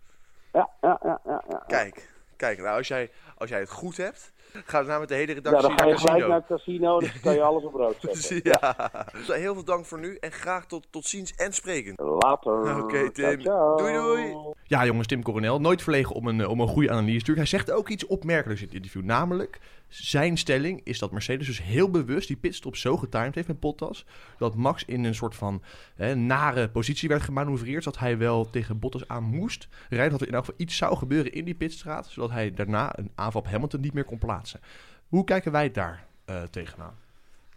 [0.52, 1.44] Ja, ja, ja, ja.
[1.48, 1.62] ja.
[1.66, 5.14] Kijk, kijk, nou als jij, als jij het goed hebt, gaan we nou met de
[5.14, 6.28] hele Ja, redactie dan ga naar je gelijk casino.
[6.28, 8.40] naar het casino, dus dan kan je alles op rood zetten.
[8.60, 8.90] ja.
[9.26, 11.94] Heel veel dank voor nu en graag tot, tot ziens en spreken.
[12.18, 12.52] Later.
[12.82, 13.40] Oké, Tim.
[13.40, 13.76] Ciao, ciao.
[13.76, 14.36] Doei, doei.
[14.64, 17.36] Ja, jongens, Tim Coronel, nooit verlegen om een, eh, om een goede analyse te doen.
[17.36, 19.02] Hij zegt ook iets opmerkelijks in het interview.
[19.02, 23.60] Namelijk, zijn stelling is dat Mercedes dus heel bewust die pitstop zo getimed heeft met
[23.60, 24.04] Bottas.
[24.38, 25.62] Dat Max in een soort van
[25.94, 27.82] hè, nare positie werd gemanoeuvreerd.
[27.82, 30.10] Zodat hij wel tegen Bottas aan moest rijden.
[30.10, 32.06] Dat er in elk geval iets zou gebeuren in die pitstraat.
[32.06, 34.47] Zodat hij daarna een aanval op Hamilton niet meer kon plaatsen.
[35.06, 36.94] Hoe kijken wij daar eh, tegenaan?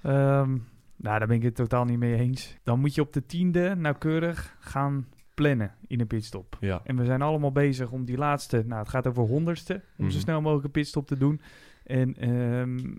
[0.02, 0.50] Ehm,
[0.96, 2.58] nou, daar ben ik het totaal niet mee eens.
[2.64, 6.58] Dan moet je op de tiende nauwkeurig gaan plannen in een pitstop.
[6.60, 6.82] Ja.
[6.84, 10.10] En we zijn allemaal bezig om die laatste, nou het gaat over honderdste, om Mhm.
[10.14, 11.42] zo snel mogelijk een pitstop te doen.
[11.84, 12.94] En ehm,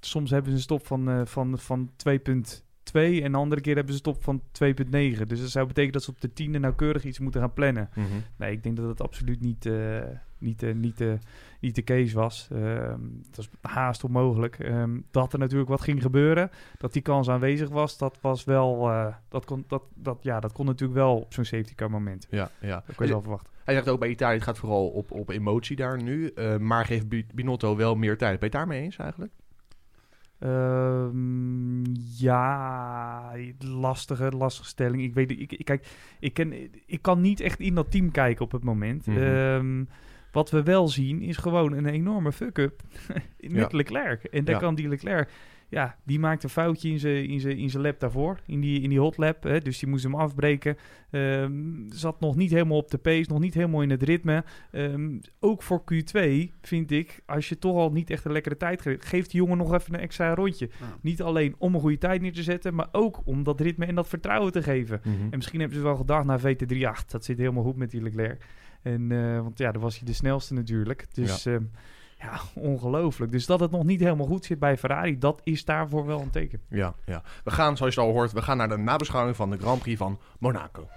[0.00, 3.94] soms hebben ze een stop van, eh, van, van 2.2 en de andere keer hebben
[3.94, 5.28] ze een stop van 2.9.
[5.28, 7.88] Dus dat zou betekenen dat ze op de tiende nauwkeurig iets moeten gaan plannen.
[8.36, 10.02] Nee, ik denk dat het absoluut niet, eh,
[10.44, 11.12] niet, eh, niet, eh,
[11.60, 12.48] niet de case was.
[12.52, 14.58] Ehm het was haast onmogelijk.
[14.58, 18.90] Ehm, dat er natuurlijk wat ging gebeuren, dat die kans aanwezig was, dat was wel,
[18.90, 22.26] eh, dat, kon, dat, dat, ja, dat kon natuurlijk wel op zo'n safety car moment.
[22.30, 22.82] Ja, ja.
[22.86, 23.52] Dat kon je wel verwachten.
[23.64, 26.32] Hij zegt ook bij Italië, het gaat vooral op, op emotie daar nu.
[26.60, 28.38] maar geeft Bi- Binotto wel meer tijd.
[28.40, 29.32] Ben je het daarmee eens eigenlijk?
[30.38, 31.84] Ehm,
[32.16, 35.02] ja, lastige, lastige stelling.
[35.02, 35.86] Ik weet, ik, ik, kijk,
[36.20, 36.52] ik, ken,
[36.86, 39.06] ik kan niet echt in dat team kijken op het moment.
[39.06, 39.84] Mhm.
[40.34, 42.80] Wat we wel zien is gewoon een enorme fuck-up
[43.40, 43.68] met Ja.
[43.70, 44.24] Leclerc.
[44.24, 44.60] En daar Ja.
[44.60, 45.30] kan die Leclerc,
[45.68, 48.80] ja, die maakt een foutje in zijn in zijn in zijn lap daarvoor, in die,
[48.80, 49.42] in die hot lap.
[49.42, 50.76] Hè, dus die moest hem afbreken.
[51.10, 51.52] Ehm,
[51.88, 54.44] zat nog niet helemaal op de pace, nog niet helemaal in het ritme.
[54.70, 58.82] Ehm, ook voor Q2 vind ik, als je toch al niet echt een lekkere tijd
[58.82, 60.68] geeft, geeft die jongen nog even een extra rondje.
[60.80, 60.96] Ja.
[61.00, 63.94] Niet alleen om een goede tijd neer te zetten, maar ook om dat ritme en
[63.94, 65.00] dat vertrouwen te geven.
[65.04, 68.02] En misschien hebben ze wel gedacht na VT3, ach, dat zit helemaal goed met die
[68.02, 68.44] Leclerc.
[68.84, 71.06] En, eh, want ja, dan was hij de snelste natuurlijk.
[71.12, 71.58] Dus ja,
[72.18, 73.32] ja ongelooflijk.
[73.32, 76.30] Dus dat het nog niet helemaal goed zit bij Ferrari, dat is daarvoor wel een
[76.30, 76.60] teken.
[76.68, 77.22] Ja, ja.
[77.44, 79.98] We gaan, zoals je al hoort, we gaan naar de nabeschouwing van de Grand Prix
[79.98, 80.88] van Monaco.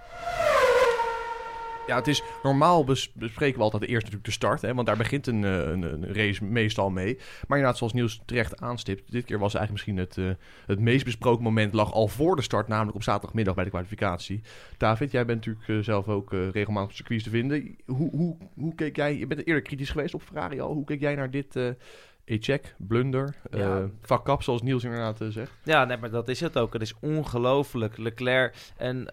[1.88, 4.98] Ja, het is normaal bes- bespreken we altijd eerst natuurlijk de start, hè, want daar
[4.98, 7.16] begint een, eh, een, een race meestal mee.
[7.16, 11.06] Maar inderdaad, zoals Niels terecht aanstipt, dit keer was eigenlijk misschien het, eh, het meest
[11.06, 14.42] besproken moment lag al voor de start, namelijk op zaterdagmiddag bij de kwalificatie.
[14.78, 17.76] David, jij bent natuurlijk eh, zelf ook regelmatig op circuits te vinden.
[17.86, 21.00] Hoe, hoe, hoe keek jij, je bent eerder kritisch geweest op Ferrari al, hoe keek
[21.00, 21.56] jij naar dit
[22.26, 23.90] e-check, blunder, Ja.
[24.02, 25.52] fuck-up, zoals Niels inderdaad zegt?
[25.64, 26.74] Ja, nee, maar dat is het ook.
[26.74, 27.98] Het is ongelooflijk.
[27.98, 29.08] Leclerc en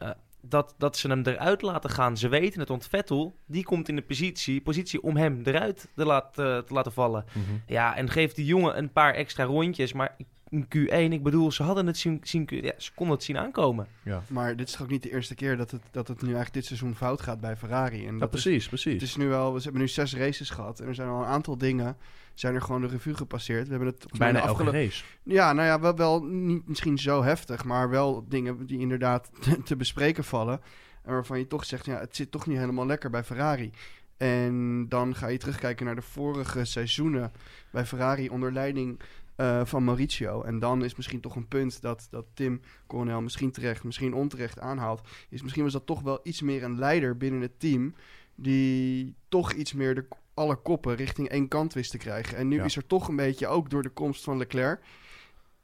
[0.49, 2.17] dat, dat ze hem eruit laten gaan.
[2.17, 6.05] Ze weten het, want Vettel, die komt in de positie, positie om hem eruit te,
[6.05, 7.25] laat, eh, te laten vallen.
[7.67, 9.93] Ja, en geeft die jongen een paar extra rondjes.
[9.93, 10.17] Maar
[10.55, 13.87] in Q1, ik bedoel, ze hadden het zien, zien ja, ze konden het zien aankomen.
[14.29, 16.55] Maar dit is toch ook niet de eerste keer dat het, dat het nu eigenlijk
[16.55, 18.07] dit seizoen fout gaat bij Ferrari.
[18.07, 18.93] En Ja, dat is, precies, precies.
[18.93, 21.27] het is nu wel, we hebben nu zes races gehad en er zijn al een
[21.27, 21.97] aantal dingen,
[22.35, 23.65] zijn er gewoon de revue gepasseerd.
[23.65, 25.05] We hebben het Bijna elke race.
[25.23, 29.63] Ja, nou ja, wel, wel niet misschien zo heftig, maar wel dingen die inderdaad te,
[29.63, 30.61] te bespreken vallen.
[31.03, 33.73] En waarvan je toch zegt, ja, het zit toch niet helemaal lekker bij Ferrari.
[34.17, 37.33] En dan ga je terugkijken naar de vorige seizoenen
[37.71, 39.01] bij Ferrari onder leiding
[39.37, 40.43] eh, van Mauricio.
[40.43, 44.61] En dan is misschien toch een punt dat, dat Tim Coronel misschien terecht, misschien onterecht
[44.61, 45.01] aanhaalt.
[45.29, 47.95] Is misschien was dat toch wel iets meer een leider binnen het team.
[48.35, 52.37] Die toch iets meer de, alle koppen richting één kant wist te krijgen.
[52.37, 52.65] En nu Ja.
[52.65, 54.81] is er toch een beetje, ook door de komst van Leclerc.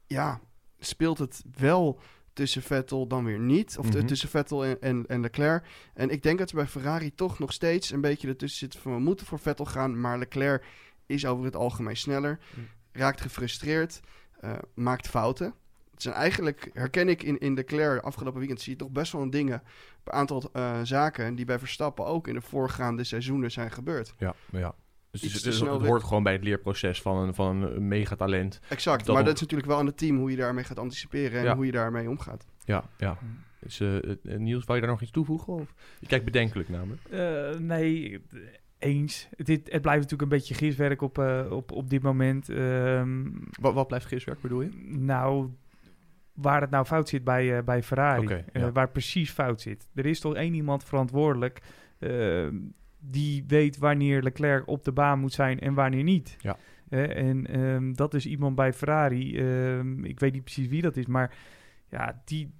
[0.07, 0.41] Ja,
[0.79, 2.01] speelt het wel
[2.33, 3.77] tussen Vettel dan weer niet.
[3.79, 4.07] Of Mhm.
[4.07, 5.67] tussen Vettel en, en, en Leclerc.
[5.95, 8.93] En ik denk dat er bij Ferrari toch nog steeds een beetje ertussen zit van...
[8.95, 10.65] we moeten voor Vettel gaan, maar Leclerc
[11.07, 12.39] is over het algemeen sneller.
[12.57, 12.67] Mm.
[12.93, 14.01] Raakt gefrustreerd,
[14.41, 15.55] eh, maakt fouten.
[15.93, 18.61] Het zijn eigenlijk, herken ik in, in Leclerc afgelopen weekend...
[18.61, 19.63] zie je toch best wel een dingen,
[20.05, 21.35] een aantal eh, zaken...
[21.35, 24.15] die bij Verstappen ook in de voorgaande seizoenen zijn gebeurd.
[24.19, 24.75] Ja, ja.
[25.11, 28.61] Dus het, hoort gewoon bij het leerproces van een, van een megatalent.
[28.69, 30.17] Exact, Dat maar dat is natuurlijk wel aan het team...
[30.19, 31.55] hoe je daarmee gaat anticiperen en Ja.
[31.55, 32.45] hoe je daarmee omgaat.
[32.65, 33.19] Ja, ja.
[33.61, 35.53] Dus, eh, Niels, wou je daar nog iets toevoegen?
[35.53, 35.75] Of?
[35.99, 37.03] Je kijkt bedenkelijk namelijk.
[37.11, 38.25] Eh, nee,
[38.81, 39.29] eens.
[39.37, 42.49] Het, het blijft natuurlijk een beetje giswerk op, eh, op, op dit moment.
[42.49, 43.29] Ehm,
[43.61, 44.71] Wat, wat blijft giswerk, bedoel je?
[44.87, 45.49] nou,
[46.33, 48.45] waar het nou fout zit bij, eh, bij Ferrari.
[48.53, 49.89] Eh, waar precies fout zit.
[49.95, 51.63] Er is toch één iemand verantwoordelijk
[51.99, 52.57] ehm,
[52.99, 56.37] die weet wanneer Leclerc op de baan moet zijn en wanneer niet.
[56.41, 56.57] Ja.
[56.89, 59.37] En ehm, dat is iemand bij Ferrari.
[60.03, 61.35] ik weet niet precies wie dat is, maar
[61.89, 62.53] ja, die,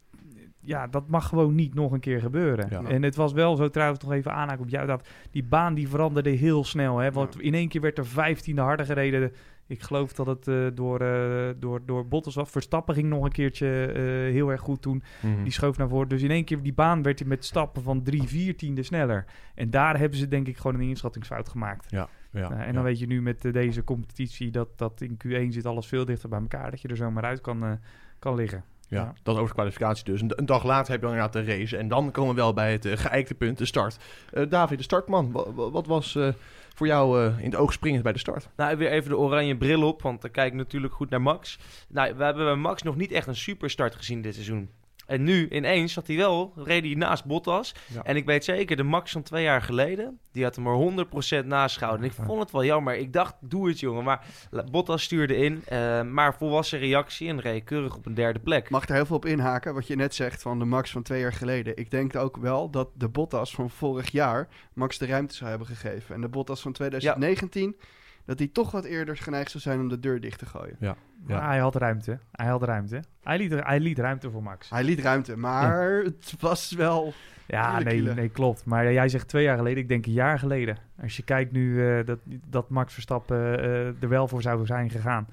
[0.61, 2.67] ja, dat mag gewoon niet nog een keer gebeuren.
[2.71, 2.83] Ja.
[2.83, 4.87] En het was wel zo trouwens nog even aanhaken op jou.
[4.87, 6.99] Dat die baan die veranderde heel snel.
[6.99, 9.33] Hè, want in één keer werd er vijftiende harder gereden
[9.67, 12.51] Ik geloof dat het eh, door, eh, door, door Bottas was.
[12.51, 15.03] Verstappen ging nog een keertje eh, heel erg goed toen.
[15.21, 15.43] Mhm.
[15.43, 16.09] Die schoof naar voren.
[16.09, 19.25] Dus in één keer die baan werd hij met stappen van drie, vier tiende sneller.
[19.55, 21.91] En daar hebben ze denk ik gewoon een inschattingsfout gemaakt.
[21.91, 22.73] Ja, Nou, en ja.
[22.73, 26.29] dan weet je nu met deze competitie dat, dat in Q1 zit alles veel dichter
[26.29, 26.71] bij elkaar.
[26.71, 27.79] Dat je er zomaar uit kan,
[28.19, 28.65] kan liggen.
[28.91, 29.13] Ja, Ja.
[29.23, 30.21] dat over de kwalificatie dus.
[30.21, 31.77] Een, een dag later heb je dan inderdaad de race.
[31.77, 33.97] En dan komen we wel bij het eh, geëikte punt, de start.
[34.33, 35.33] Eh, David, de startman.
[35.33, 36.29] Wa- wa- wat was eh,
[36.75, 38.49] voor jou eh, in het oog springend bij de start?
[38.57, 41.59] Nou, weer even de oranje bril op, want dan kijk ik natuurlijk goed naar Max.
[41.89, 44.71] Nou, we hebben bij Max nog niet echt een superstart gezien dit seizoen.
[45.11, 47.75] En nu ineens zat hij wel, reed hij naast Bottas.
[47.95, 48.03] Ja.
[48.03, 51.07] En ik weet zeker, de Max van twee jaar geleden, die had hem er
[51.43, 52.05] 100% naast gehouden.
[52.05, 52.97] En ik vond het wel jammer.
[52.97, 54.05] Ik dacht, doe het jongen.
[54.05, 54.27] Maar
[54.71, 58.71] Bottas stuurde in, eh, maar volwassen reactie en reed keurig op een derde plek.
[58.71, 61.21] Mag er heel veel op inhaken, wat je net zegt van de Max van twee
[61.21, 61.77] jaar geleden.
[61.77, 65.69] Ik denk ook wel dat de Bottas van vorig jaar Max de ruimte zou hebben
[65.69, 66.15] gegeven.
[66.15, 67.77] En de Bottas van 2019,
[68.25, 70.77] dat hij toch wat eerder geneigd zou zijn om de deur dicht te gooien.
[70.79, 70.97] Ja.
[71.27, 72.19] Maar hij had ruimte.
[72.33, 73.03] Hij had ruimte.
[73.23, 74.71] Hij liet, hij liet ruimte voor Max.
[74.71, 77.13] Hij liet ruimte, maar het was wel...
[77.47, 78.65] Ja, nee, nee, klopt.
[78.65, 80.77] Maar jij zegt twee jaar geleden, ik denk een jaar geleden.
[81.03, 84.91] Als je kijkt nu eh, dat, dat Max Verstappen eh, er wel voor zou zijn
[84.91, 85.27] gegaan.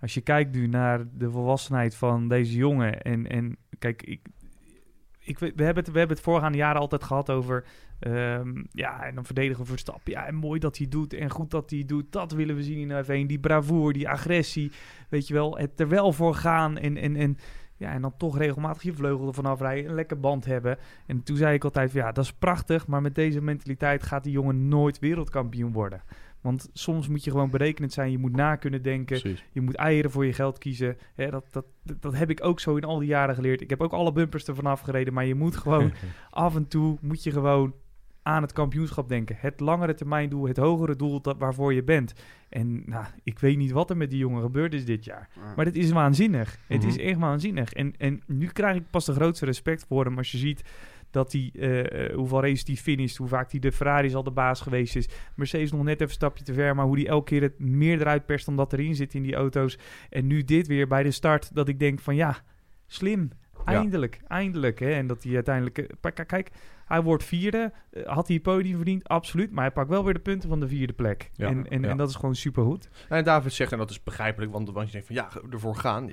[0.00, 3.02] Als je kijkt nu naar de volwassenheid van deze jongen.
[3.02, 4.20] En, en kijk, ik,
[5.24, 7.64] ik, we, hebben het, we hebben het voorgaande jaren altijd gehad over.
[7.98, 10.12] ehm, ja, en dan verdedigen we Verstappen.
[10.12, 11.12] Ja, en mooi dat hij doet.
[11.14, 12.12] En goed dat hij doet.
[12.12, 13.26] Dat willen we zien in F1.
[13.26, 14.72] Die bravoure, die agressie.
[15.08, 16.78] Weet je wel, het er wel voor gaan.
[16.78, 17.38] En, en, en,
[17.76, 19.88] ja, en dan toch regelmatig je vleugel ervan afrijden.
[19.88, 20.78] Een lekker band hebben.
[21.06, 22.86] En toen zei ik altijd: van, ja, dat is prachtig.
[22.86, 26.02] Maar met deze mentaliteit gaat die jongen nooit wereldkampioen worden.
[26.44, 28.10] Want soms moet je gewoon berekenend zijn.
[28.10, 29.20] Je moet na kunnen denken.
[29.20, 29.44] Precies.
[29.52, 30.96] Je moet eieren voor je geld kiezen.
[31.14, 31.64] Hè, dat, dat,
[32.00, 33.60] dat heb ik ook zo in al die jaren geleerd.
[33.60, 35.12] Ik heb ook alle bumpers ervan afgereden.
[35.14, 35.92] Maar je moet gewoon
[36.30, 37.74] af en toe moet je gewoon
[38.22, 39.36] aan het kampioenschap denken.
[39.38, 42.12] Het langere termijn doel, het hogere doel dat, waarvoor je bent.
[42.48, 45.28] En nou, ik weet niet wat er met die jongen gebeurd is dit jaar.
[45.56, 46.58] Maar dit is waanzinnig.
[46.66, 47.06] Het is Mhm.
[47.06, 47.72] echt waanzinnig.
[47.72, 50.62] En, en nu krijg ik pas de grootste respect voor hem als je ziet
[51.14, 54.30] dat hij, eh, eh, hoeveel races hij finisht, hoe vaak hij de Ferraris al de
[54.30, 55.08] baas geweest is.
[55.36, 58.00] Mercedes nog net even een stapje te ver, maar hoe hij elke keer het meer
[58.00, 59.78] eruit perst dan dat erin zit in die auto's.
[60.10, 62.36] En nu dit weer bij de start, dat ik denk van ja,
[62.86, 63.30] slim.
[63.64, 64.78] Eindelijk, eindelijk.
[64.78, 64.90] Hè?
[64.90, 65.78] En dat hij uiteindelijk...
[65.78, 66.50] eh, Kijk,
[66.86, 67.72] hij wordt vierde.
[67.90, 69.08] Eh, had hij het podium verdiend?
[69.08, 69.50] Absoluut.
[69.52, 71.30] Maar hij pakt wel weer de punten van de vierde plek.
[71.34, 71.88] Ja, en, en, ja.
[71.88, 72.88] en dat is gewoon supergoed.
[73.08, 76.10] En David zegt, en dat is begrijpelijk, want, want je denkt van ja, ervoor gaan.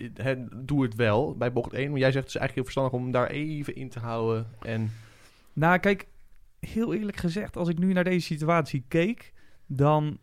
[0.56, 1.90] Doe het wel bij bocht 1.
[1.92, 4.48] Maar jij zegt het is eigenlijk heel verstandig om hem daar even in te houden.
[4.62, 4.92] En
[5.54, 6.08] Nou, kijk,
[6.60, 9.34] heel eerlijk gezegd, als ik nu naar deze situatie keek,
[9.66, 10.18] dan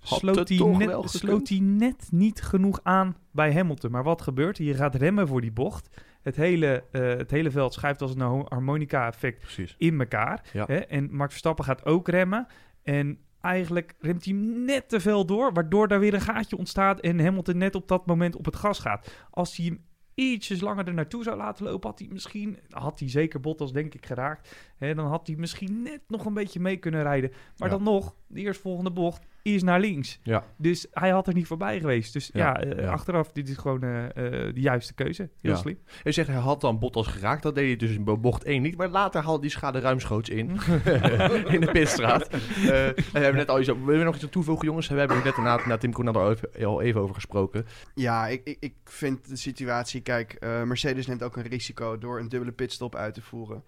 [0.00, 3.90] Had sloot hij, net, sloot hij net niet genoeg aan bij Hamilton.
[3.90, 4.58] Maar wat gebeurt?
[4.58, 5.88] Je gaat remmen voor die bocht.
[6.24, 10.50] Het hele, eh, het hele veld schuift als een harmonica-effect in elkaar.
[10.52, 10.64] Ja.
[10.66, 10.76] Hè?
[10.76, 12.46] En Max Verstappen gaat ook remmen.
[12.82, 17.24] En eigenlijk remt hij net te veel door, waardoor daar weer een gaatje ontstaat en
[17.24, 19.26] Hamilton net op dat moment op het gas gaat.
[19.30, 19.84] Als hij hem
[20.14, 23.94] ietsjes langer er naartoe zou laten lopen, had hij misschien, had hij zeker Bottas denk
[23.94, 27.30] ik geraakt, hè, dan had hij misschien net nog een beetje mee kunnen rijden.
[27.56, 27.74] Maar Ja.
[27.74, 30.20] dan nog, de eerstvolgende bocht is naar links.
[30.22, 30.44] Ja.
[30.56, 32.12] Dus hij had er niet voorbij geweest.
[32.12, 32.90] Dus Ja, ja, eh, ja.
[32.90, 35.30] achteraf, dit is gewoon eh, eh, de juiste keuze.
[35.40, 35.56] Heel Ja.
[35.56, 35.78] slim.
[36.02, 37.42] Je zegt hij had dan Bottas geraakt.
[37.42, 38.76] Dat deed hij dus in bocht 1 niet.
[38.76, 40.48] Maar later haalde die schade ruimschoots in.
[41.54, 42.28] in de pitstraat.
[42.64, 44.88] Eh, en we hebben net al iets we nog iets aan toevoegen, jongens?
[44.88, 47.66] We hebben er net na, na Tim Koen al even, al even over gesproken.
[47.94, 50.00] Ja, ik, ik, ik vind de situatie...
[50.00, 53.62] Kijk, eh, Mercedes neemt ook een risico door een dubbele pitstop uit te voeren.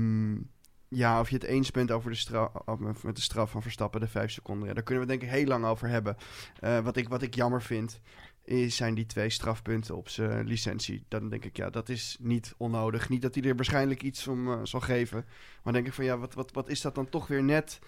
[0.00, 0.42] Ehm,
[0.88, 2.50] ja, of je het eens bent over de straf,
[3.02, 4.68] met de straf van Verstappen, de vijf seconden.
[4.68, 6.16] Ja, daar kunnen we denk ik heel lang over hebben.
[6.60, 8.00] Eh, wat, ik, wat ik jammer vind,
[8.44, 11.04] is, zijn die twee strafpunten op zijn licentie.
[11.08, 13.08] Dan denk ik, ja, dat is niet onnodig.
[13.08, 15.24] Niet dat hij er waarschijnlijk iets om eh, zal geven.
[15.62, 17.78] Maar denk ik van, ja, wat, wat, wat is dat dan toch weer net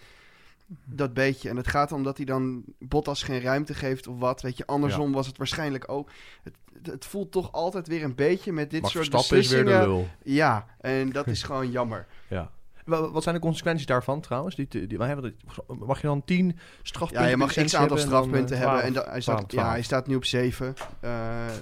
[0.85, 1.49] dat beetje?
[1.49, 4.43] En het gaat om dat hij dan Bottas geen ruimte geeft of wat.
[4.43, 6.11] Weet je, andersom was het waarschijnlijk ook...
[6.43, 9.65] Het, het, voelt toch altijd weer een beetje met dit Max soort Verstappen is weer
[9.65, 9.95] beslissingen...
[9.95, 10.09] de lul.
[10.35, 12.07] Ja, en dat is gewoon jammer.
[12.29, 12.51] Ja.
[12.85, 14.55] Wa- Wat zijn de consequenties daarvan trouwens?
[14.55, 17.79] Die, die, wij hebben het- mag je dan 10 strafpunten Ja, je mag x aantal
[17.81, 18.79] hebben en dan, strafpunten eh, hebben.
[18.81, 18.87] 12?
[18.87, 19.73] En da- hij, staat, 12, ja, 12.
[19.73, 20.75] hij staat nu op 7.
[21.01, 21.11] nou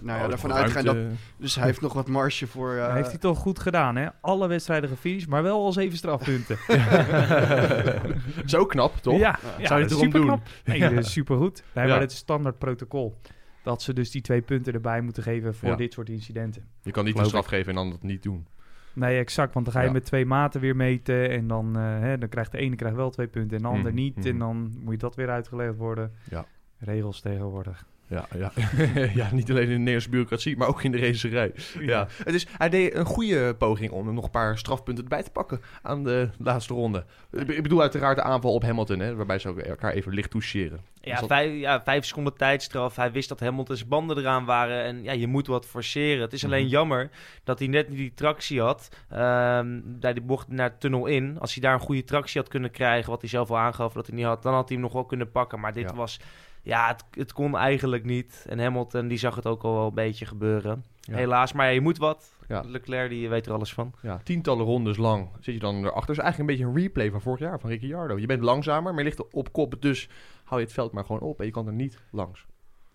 [0.04, 0.94] ja, Oh, daarvan dat uitgaan dat...
[0.94, 1.14] ruimte.
[1.36, 2.74] Dus hij heeft nog wat marge voor...
[2.76, 4.08] eh, heeft hij toch goed gedaan, hè?
[4.20, 6.58] Alle wedstrijden gefinished, maar wel al zeven strafpunten.
[8.46, 9.18] Zo knap, toch?
[9.18, 10.40] Ja, Zou ja je het erom doen?
[10.64, 11.62] Nee, supergoed.
[11.74, 11.84] Ja.
[11.86, 13.20] maar het is standaard protocol.
[13.62, 15.76] Dat ze dus die twee punten erbij moeten geven voor Ja.
[15.76, 16.64] dit soort incidenten.
[16.82, 18.46] Je kan niet een straf geven en dan dat niet doen.
[18.92, 19.54] Nee, exact.
[19.54, 19.92] Want dan ga je Ja.
[19.92, 21.30] met twee maten weer meten.
[21.30, 23.92] En dan, eh, hè, dan krijgt de ene krijgt wel twee punten en de ander
[23.92, 24.16] Mhm, niet.
[24.16, 24.26] mhm.
[24.28, 26.12] En dan moet je dat weer uitgelegd worden.
[26.30, 26.44] Ja.
[26.78, 27.84] Regels tegenwoordig.
[28.10, 28.52] Ja, ja.
[29.14, 31.52] ja, niet alleen in de Nederlandse bureaucratie, maar ook in de racerij.
[31.80, 32.06] Ja.
[32.24, 35.30] Het is, hij deed een goede poging om er nog een paar strafpunten erbij te
[35.30, 37.04] pakken aan de laatste ronde.
[37.30, 40.80] Ik bedoel uiteraard de aanval op Hamilton, hè, waarbij ze ook elkaar even licht toucheren.
[41.00, 42.96] Ja, dat- vijf, ja, vijf seconden tijdstraf.
[42.96, 44.82] Hij wist dat Hamilton's banden eraan waren.
[44.84, 46.20] En ja, je moet wat forceren.
[46.22, 46.70] Het is alleen Mhm.
[46.70, 47.10] jammer
[47.44, 48.88] dat hij net niet die tractie had.
[49.10, 51.36] ehm, bij die bocht naar de tunnel in.
[51.40, 54.06] Als hij daar een goede tractie had kunnen krijgen, wat hij zelf al aangaf dat
[54.06, 55.60] hij niet had, dan had hij hem nog wel kunnen pakken.
[55.60, 55.94] Maar dit Ja.
[55.96, 56.20] was,
[56.62, 58.46] ja, het, het kon eigenlijk niet.
[58.48, 60.84] En Hamilton, die zag het ook al wel een beetje gebeuren.
[61.00, 61.16] Ja.
[61.16, 62.32] Helaas, maar ja, je moet wat.
[62.48, 62.62] Ja.
[62.66, 63.92] Leclerc, die weet er alles van.
[64.02, 66.00] Ja, tientallen rondes lang zit je dan erachter.
[66.00, 68.18] Het is eigenlijk een beetje een replay van vorig jaar van Ricciardo.
[68.18, 70.08] Je bent langzamer, maar je ligt op kop, dus
[70.44, 72.46] hou je het veld maar gewoon op en je kan er niet langs.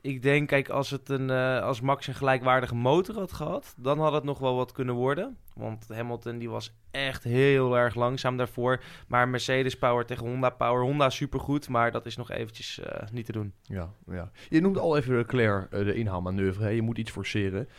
[0.05, 3.99] Ik denk, kijk, als, het een, eh, als Max een gelijkwaardige motor had gehad, dan
[3.99, 5.37] had het nog wel wat kunnen worden.
[5.53, 8.81] Want Hamilton die was echt heel erg langzaam daarvoor.
[9.07, 10.83] Maar Mercedes Power tegen Honda Power.
[10.83, 13.53] Honda supergoed, maar dat is nog eventjes eh, niet te doen.
[13.61, 14.31] Ja, ja.
[14.49, 16.69] Je noemde al even Leclerc eh, de inhaalmanoeuvre.
[16.69, 17.69] Je moet iets forceren.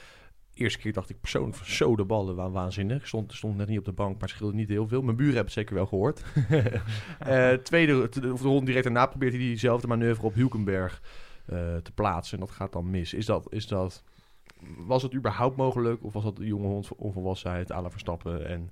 [0.55, 3.07] Eerste keer dacht ik persoonlijk van zo de ballen waanzinnig.
[3.07, 5.03] Stond, stond net niet op de bank, maar scheelde niet heel veel.
[5.03, 6.23] Mijn buren hebben het zeker wel gehoord.
[7.19, 11.03] Eh, tweede, de, of de ronde direct daarna probeert hij diezelfde manoeuvre op Hulkenberg
[11.83, 12.39] te plaatsen.
[12.39, 13.15] En dat gaat dan mis.
[13.15, 14.03] Is dat, is dat,
[14.77, 16.05] was het überhaupt mogelijk?
[16.05, 18.47] Of was dat de jonge hond onvolwassenheid la Verstappen?
[18.47, 18.71] En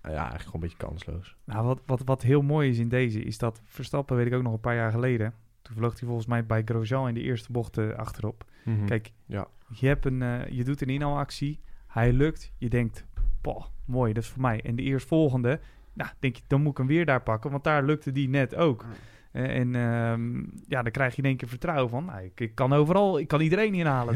[0.00, 1.36] eh, ja, eigenlijk gewoon een beetje kansloos.
[1.44, 4.42] Nou, wat, wat, wat heel mooi is in deze, is dat Verstappen, weet ik ook
[4.42, 5.34] nog een paar jaar geleden.
[5.62, 8.44] Toen vloog hij volgens mij bij Grosjean in de eerste bocht eh, achterop.
[8.86, 9.46] Kijk, Ja.
[9.68, 13.04] je, hebt een, eh, je doet een inhaalactie, hij lukt, je denkt,
[13.40, 14.60] poh, mooi, dat is voor mij.
[14.62, 15.60] En de eerstvolgende,
[15.92, 18.54] nou, denk je, dan moet ik hem weer daar pakken, want daar lukte die net
[18.54, 18.82] ook.
[18.82, 18.88] Eh,
[19.36, 22.72] en ehm, ja, dan krijg je in één keer vertrouwen van, nou, ik, ik kan
[22.72, 24.14] overal, ik kan iedereen inhalen.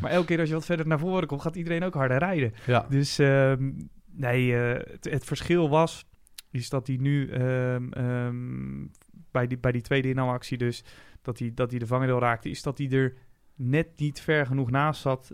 [0.00, 2.52] Maar elke keer als je wat verder naar voren komt, gaat iedereen ook harder rijden.
[2.66, 2.86] Ja.
[2.88, 3.70] Dus ehm,
[4.12, 6.06] nee, eh, het, het verschil was,
[6.50, 8.86] is dat hij nu ehm,
[9.30, 10.84] bij, die, bij die tweede inhaalactie dus,
[11.22, 13.14] dat hij, dat hij de vangrail raakte, is dat hij er
[13.54, 15.32] net niet ver genoeg naast zat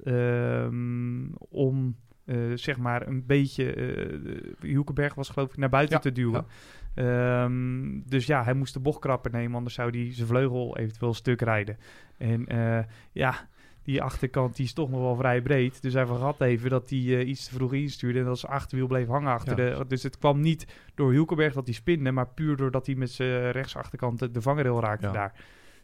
[1.48, 6.12] om eh, zeg maar een beetje, eh Hulkenberg was geloof ik, naar buiten Ja, te
[6.12, 6.46] duwen.
[6.94, 11.14] Ehm, dus ja, hij moest de bocht krapper nemen, anders zou hij zijn vleugel eventueel
[11.14, 11.76] stuk rijden.
[12.18, 13.34] En eh, ja,
[13.82, 15.82] die achterkant die is toch nog wel vrij breed.
[15.82, 18.86] Dus hij vergat even dat hij eh, iets te vroeg instuurde en dat zijn achterwiel
[18.86, 19.78] bleef hangen achter Ja.
[19.78, 19.86] de...
[19.86, 23.50] Dus het kwam niet door Hulkenberg dat hij spinde, maar puur doordat hij met zijn
[23.50, 25.12] rechtsachterkant de, vangrail raakte Ja.
[25.12, 25.32] daar.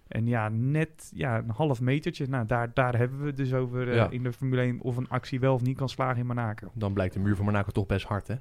[0.09, 2.27] En ja, net ja, een half metertje.
[2.29, 4.11] Nou, daar, daar hebben we het dus over eh, Ja.
[4.11, 6.71] in de Formule 1 of een actie wel of niet kan slagen in Monaco.
[6.75, 8.35] Dan blijkt de muur van Monaco toch best hard, hè?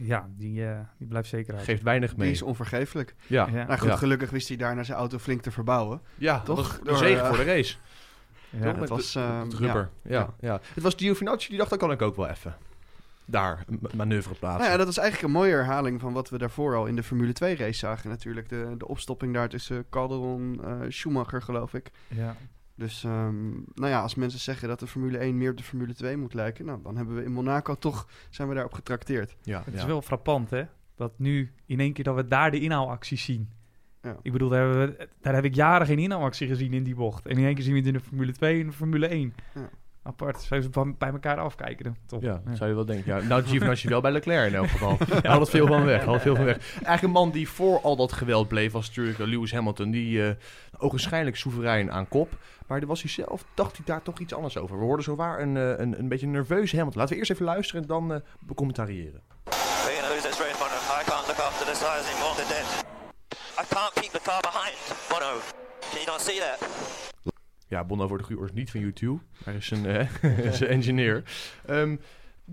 [0.00, 1.64] Ja, die, eh, die blijft zeker uit.
[1.64, 2.30] Geeft weinig Die mee.
[2.30, 3.14] is onvergeeflijk.
[3.26, 3.64] Ja, Ja.
[3.66, 3.96] Nou goed, Ja.
[3.96, 6.00] gelukkig wist hij daarna zijn auto flink te verbouwen.
[6.14, 6.78] ja Toch?
[6.78, 7.76] Een Door, zegen eh, voor de race.
[8.50, 8.70] Ja.
[8.72, 8.80] Toch?
[8.80, 9.90] het was, ehm, het rubber.
[10.02, 10.34] Ja.
[10.40, 12.56] Ja, Het was Giovinazzi die dacht, dat kan ik ook wel even.
[13.24, 14.60] Daar, manoeuvre plaatsen.
[14.60, 17.02] Nou ja, dat is eigenlijk een mooie herhaling van wat we daarvoor al in de
[17.02, 18.48] Formule 2 race zagen natuurlijk.
[18.48, 21.90] De, de opstopping daar tussen Calderon, eh Schumacher geloof ik.
[22.08, 22.36] Ja.
[22.78, 25.94] Dus ehm, nou ja, als mensen zeggen dat de Formule 1 meer op de Formule
[25.94, 29.36] 2 moet lijken, nou, dan hebben we in Monaco toch, zijn we daarop getrakteerd.
[29.42, 29.80] ja, Het ja.
[29.80, 30.64] is wel frappant, hè?
[30.94, 33.48] Dat nu in één keer dat we daar de inhaalacties zien.
[34.02, 34.16] Ja.
[34.22, 37.26] Ik bedoel, daar, hebben we, daar heb ik jaren geen inhaalactie gezien in die bocht.
[37.26, 39.34] En in één keer zien we het in de Formule 2 en de Formule 1.
[39.54, 39.70] Ja.
[40.08, 40.42] Apart.
[40.42, 41.96] Zou ze bij elkaar afkijken dan?
[42.06, 42.22] Top.
[42.22, 43.14] Ja, zou je wel denken.
[43.14, 44.96] Ja, nou, Giovinazzi wel bij Leclerc in elk geval.
[44.98, 46.04] Hij had het veel van weg.
[46.04, 46.72] Had het veel van weg.
[46.72, 49.90] Eigenlijk een man die voor al dat geweld bleef was natuurlijk eh, Lewis Hamilton.
[49.90, 50.34] Die eh
[50.78, 52.36] ogenschijnlijk soeverein aan kop.
[52.66, 54.78] Maar was hij zelf, dacht hij daar toch iets anders over.
[54.78, 56.98] We hoorden zowaar een, eh, een, een beetje een nerveus Hamilton.
[56.98, 58.20] Laten we eerst even luisteren en dan eh
[60.38, 60.74] race, Bono.
[61.00, 62.34] I can't look after the anymore.
[62.36, 62.66] They're dead.
[63.58, 64.76] I can't keep the car behind,
[65.08, 65.40] Bono.
[65.90, 67.07] Can you not see that?
[67.68, 69.22] Ja, Bono voor de orde niet van YouTube.
[69.44, 71.22] Hij is een, eh, is een engineer.
[71.66, 71.96] Ehm,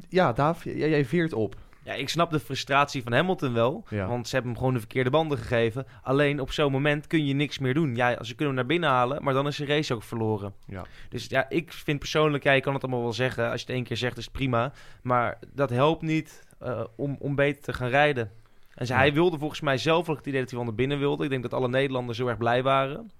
[0.09, 1.55] ja, Daaf, jij, jij veert op.
[1.83, 3.83] Ja, ik snap de frustratie van Hamilton wel.
[3.89, 4.07] Ja.
[4.07, 5.85] Want ze hebben hem gewoon de verkeerde banden gegeven.
[6.01, 7.95] Alleen op zo'n moment kun je niks meer doen.
[7.95, 10.53] Ja, ze kunnen hem naar binnen halen, maar dan is de race ook verloren.
[10.67, 10.85] Ja.
[11.09, 13.49] Dus ja, ik vind persoonlijk, ja, je kan het allemaal wel zeggen.
[13.51, 14.71] Als je het één keer zegt, is het prima.
[15.01, 18.31] Maar dat helpt niet eh, om, om beter te gaan rijden.
[18.73, 18.99] En ze, Ja.
[18.99, 21.23] hij wilde volgens mij zelf ook het idee dat hij wel naar binnen wilde.
[21.23, 23.11] Ik denk dat alle Nederlanders heel erg blij waren.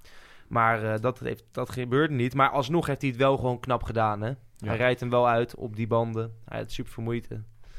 [0.47, 2.33] Maar eh, dat, heeft, dat gebeurde niet.
[2.33, 4.21] Maar alsnog heeft hij het wel gewoon knap gedaan.
[4.21, 4.27] Hè?
[4.27, 4.35] Ja.
[4.67, 6.33] Hij rijdt hem wel uit op die banden.
[6.45, 7.27] Hij had super vermoeid.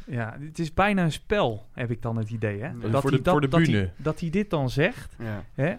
[0.06, 2.62] Ja, het is bijna een spel, heb ik dan het idee.
[2.62, 2.70] Hè?
[2.70, 5.44] voor de- hij dat, voor de dat hij- dat hij dit dan zegt, Ja.
[5.54, 5.74] hè,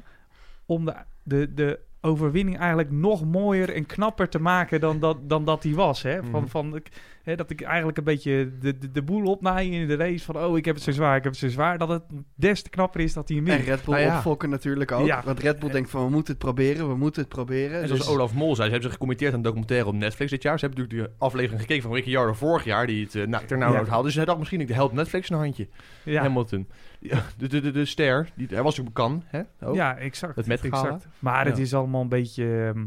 [0.65, 5.45] om de, de, de overwinning eigenlijk nog mooier en knapper te maken dan dat, dan
[5.45, 6.01] dat hij was.
[6.01, 6.19] Hè?
[6.31, 6.49] Van, Mhm.
[6.49, 6.91] van, ik-
[7.23, 10.37] hè, dat ik eigenlijk een beetje de, de, de boel opnaaien in de race van
[10.37, 11.77] oh, ik heb het zo zwaar, ik heb het zo zwaar.
[11.77, 12.03] Dat het
[12.35, 13.57] des te knapper is dat hij hem En.
[13.61, 14.15] Red Bull Nou ja.
[14.17, 15.05] opfokken natuurlijk ook.
[15.05, 15.21] Ja.
[15.25, 17.81] Want Red Bull denkt van we moeten het proberen, we moeten het proberen.
[17.81, 20.31] En zoals Dus- Olaf Mol zei, ze hebben zich gecommitteerd aan een documentaire op Netflix
[20.31, 20.59] dit jaar.
[20.59, 23.57] Ze hebben natuurlijk de aflevering gekeken van Ricciardo vorig jaar, die het uh, na, ter
[23.57, 23.85] nauw Ja.
[23.85, 24.05] haalde.
[24.05, 25.67] Dus hij dacht misschien, ik help Netflix een handje.
[26.03, 26.21] ja.
[26.21, 26.67] Hamilton.
[26.99, 29.41] Ja, de, de, de, de ster, die, hij was natuurlijk kan, hè?
[29.67, 29.75] Ook.
[29.75, 30.35] ja, exact.
[30.35, 31.07] Het met exact.
[31.19, 32.73] Maar het is allemaal een beetje...
[32.73, 32.85] ehm,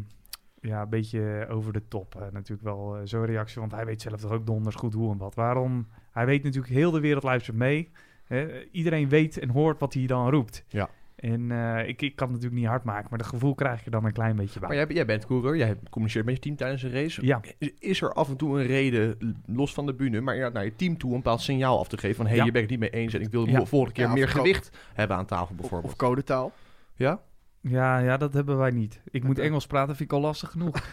[0.61, 2.29] ja, een beetje over de top.
[2.33, 5.19] natuurlijk wel eh, zo'n reactie, want hij weet zelf toch ook donders goed hoe en
[5.19, 5.35] wat.
[5.35, 5.89] Waarom?
[6.11, 7.91] Hij weet natuurlijk, heel de wereld luistert mee.
[8.25, 8.65] Hè?
[8.65, 10.65] iedereen weet en hoort wat hij dan roept.
[10.69, 10.89] Ja.
[11.21, 13.91] En eh, ik, ik kan het natuurlijk niet hard maken, maar dat gevoel krijg je
[13.91, 14.69] dan een klein beetje bij.
[14.69, 17.27] Maar jij, jij bent coureur, jij communiceert met je team tijdens een race.
[17.27, 17.41] Ja.
[17.79, 20.99] Is, er af en toe een reden, los van de bühne, maar naar je team
[20.99, 22.43] toe een bepaald signaal af te geven van hé, hey, Ja.
[22.45, 24.25] hier ben ik het niet mee eens en ik wil de volgende keer Ja, meer
[24.25, 25.93] of gewicht hebben aan tafel Of, bijvoorbeeld.
[25.93, 26.53] of codetaal.
[26.95, 27.21] ja?
[27.63, 29.01] Ja, ja, dat hebben wij niet.
[29.11, 29.39] Ik moet.
[29.39, 30.93] Engels praten, vind ik al lastig genoeg.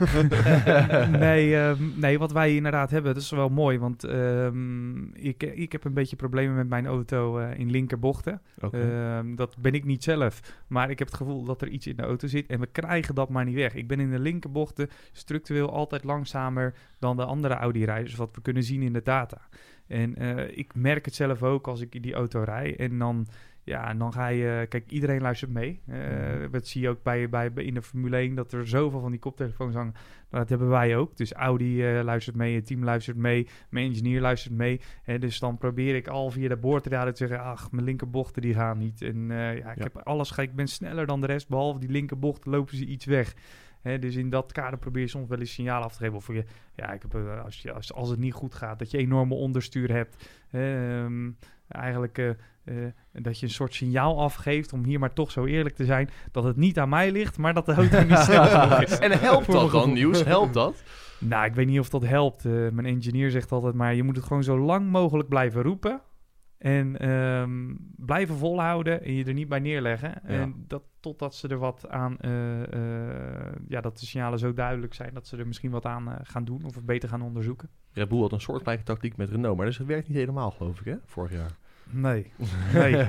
[1.20, 3.80] nee, ehm, nee, wat wij inderdaad hebben, dat is wel mooi.
[3.80, 8.42] Want ehm, ik, ik heb een beetje problemen met mijn auto eh, in linkerbochten.
[8.72, 10.64] Ehm, dat ben ik niet zelf.
[10.68, 12.48] Maar ik heb het gevoel dat er iets in de auto zit.
[12.48, 13.76] En we krijgen dat maar niet weg.
[13.76, 18.16] Ik ben in de linkerbochten structureel altijd langzamer dan de andere Audi-rijders.
[18.16, 19.42] Wat we kunnen zien in de data.
[19.88, 22.78] En eh, ik merk het zelf ook als ik in die auto rij.
[22.78, 23.28] En dan,
[23.68, 24.66] ja, en dan ga je...
[24.70, 25.82] Kijk, iedereen luistert mee.
[25.88, 28.36] Eh Dat zie je ook bij, bij, in de Formule 1.
[28.36, 29.94] Dat er zoveel van die koptelefoons hangen.
[30.30, 31.18] Dat hebben wij ook.
[31.18, 32.56] Dus Audi eh, luistert mee.
[32.56, 33.48] Het team luistert mee.
[33.70, 34.82] Mijn engineer luistert mee.
[35.04, 37.42] Hè, dus dan probeer ik al via de boordradio te zeggen...
[37.42, 39.02] Ach, mijn linkerbochten die gaan niet.
[39.02, 39.84] En eh, ja, ik Ja.
[39.84, 40.38] heb alles...
[40.38, 41.50] Ik ben sneller dan de rest.
[41.50, 43.34] Behalve die linkerbochten lopen ze iets weg.
[44.00, 46.16] Dus in dat kader probeer je soms wel eens signaal af te geven.
[46.16, 46.44] Of je,
[46.76, 49.92] ja, ik heb, als, je, als, als het niet goed gaat, dat je enorme onderstuur
[49.92, 50.30] hebt.
[50.52, 51.30] Ehm,
[51.68, 52.36] eigenlijk
[52.68, 56.10] eh, dat je een soort signaal afgeeft, om hier maar toch zo eerlijk te zijn,
[56.32, 59.00] dat het niet aan mij ligt, maar dat de auto niet snel is.
[59.08, 59.94] en helpt dat dan.
[59.94, 60.24] Nieuws?
[60.24, 60.84] Helpt dat?
[61.20, 62.46] Nou, ik weet niet of dat helpt.
[62.46, 66.02] Eh, mijn engineer zegt altijd maar, je moet het gewoon zo lang mogelijk blijven roepen.
[66.58, 70.24] En ehm, blijven volhouden en je er niet bij neerleggen.
[70.24, 72.32] En dat totdat ze er wat aan, eh,
[73.68, 76.64] ja, dat de signalen zo duidelijk zijn dat ze er misschien wat aan gaan doen
[76.66, 77.70] of het beter gaan onderzoeken.
[77.92, 80.80] Red Bull had een soortgelijke tactiek met Renault, maar dus dat werkt niet helemaal, geloof
[80.80, 80.96] ik, hè?
[81.06, 81.58] Vorig jaar.
[81.90, 82.32] Nee,
[82.74, 83.06] nee.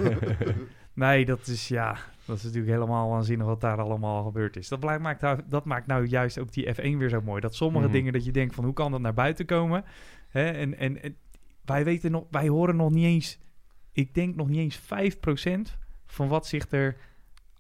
[0.93, 4.69] nee, dat is ja, dat is natuurlijk helemaal waanzinnig wat daar allemaal gebeurd is.
[4.69, 7.41] Dat, blijkt, maakt, nou- dat maakt nou juist ook die F1 weer zo mooi.
[7.41, 7.93] Dat sommige Mhm.
[7.93, 9.85] dingen dat je denkt van hoe kan dat naar buiten komen?
[10.29, 10.51] Hè?
[10.51, 11.17] En, en, en
[11.65, 13.39] wij weten nog, wij horen nog niet eens,
[13.93, 16.97] ik denk nog niet eens 5% van wat zich er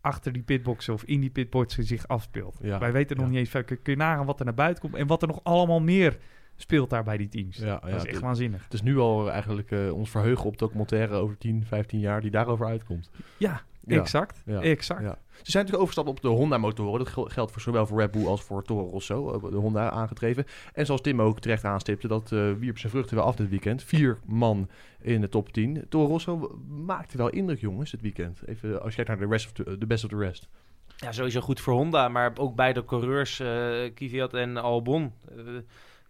[0.01, 2.59] achter die pitboxen of in die pitboxen zich afspeelt.
[2.63, 3.31] Ja, Wij weten nog ja.
[3.33, 5.81] niet eens, kun je nagaan wat er naar buiten komt en wat er nog allemaal
[5.81, 6.19] meer
[6.61, 7.57] speelt daar bij die teams.
[7.57, 8.64] Ja, dat ja, is echt waanzinnig.
[8.64, 12.31] Het is nu al eigenlijk eh, ons verheugen op documentaire over 10, 15 jaar die
[12.31, 13.11] daarover uitkomt.
[13.37, 14.42] Ja, Ja, exact.
[14.47, 15.03] ja, exact.
[15.03, 15.18] Ja.
[15.42, 16.99] Ze zijn natuurlijk overgestapt op de Honda-motoren.
[16.99, 19.90] Dat gel- geldt voor zowel voor Red Bull als voor Toro Rosso, eh, de Honda
[19.90, 20.44] aangedreven.
[20.73, 23.83] En zoals Tim ook terecht aanstipte, dat eh wierp zijn vruchten wel af dit weekend.
[23.83, 24.68] Vier man
[25.01, 25.85] in de top 10.
[25.88, 28.40] Toro Rosso maakte wel indruk, jongens, dit weekend.
[28.47, 30.49] Even als je kijkt naar de, rest of the, de best of the rest.
[30.97, 35.12] Ja, sowieso goed voor Honda, maar ook beide coureurs, eh Kvyat en Albon.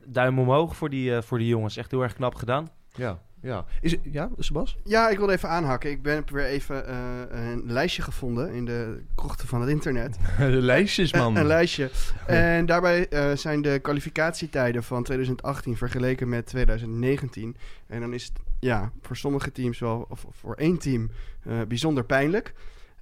[0.05, 1.77] Duim omhoog voor die, eh, voor die jongens.
[1.77, 2.69] Echt heel erg knap gedaan.
[2.95, 3.65] Ja, ja.
[3.81, 4.77] Is, het- ja, Sebas?
[4.85, 5.91] Ja, ik wilde even aanhaken.
[5.91, 6.97] Ik ben heb weer even eh,
[7.31, 10.17] een lijstje gevonden in de krochten van het internet.
[10.39, 11.35] lijstjes, man.
[11.35, 11.91] Een, een lijstje.
[12.27, 17.57] En daarbij eh, zijn de kwalificatietijden van 2018 vergeleken met 2019.
[17.87, 21.11] En dan is het ja, voor sommige teams wel, of voor één team,
[21.45, 22.55] eh, bijzonder pijnlijk.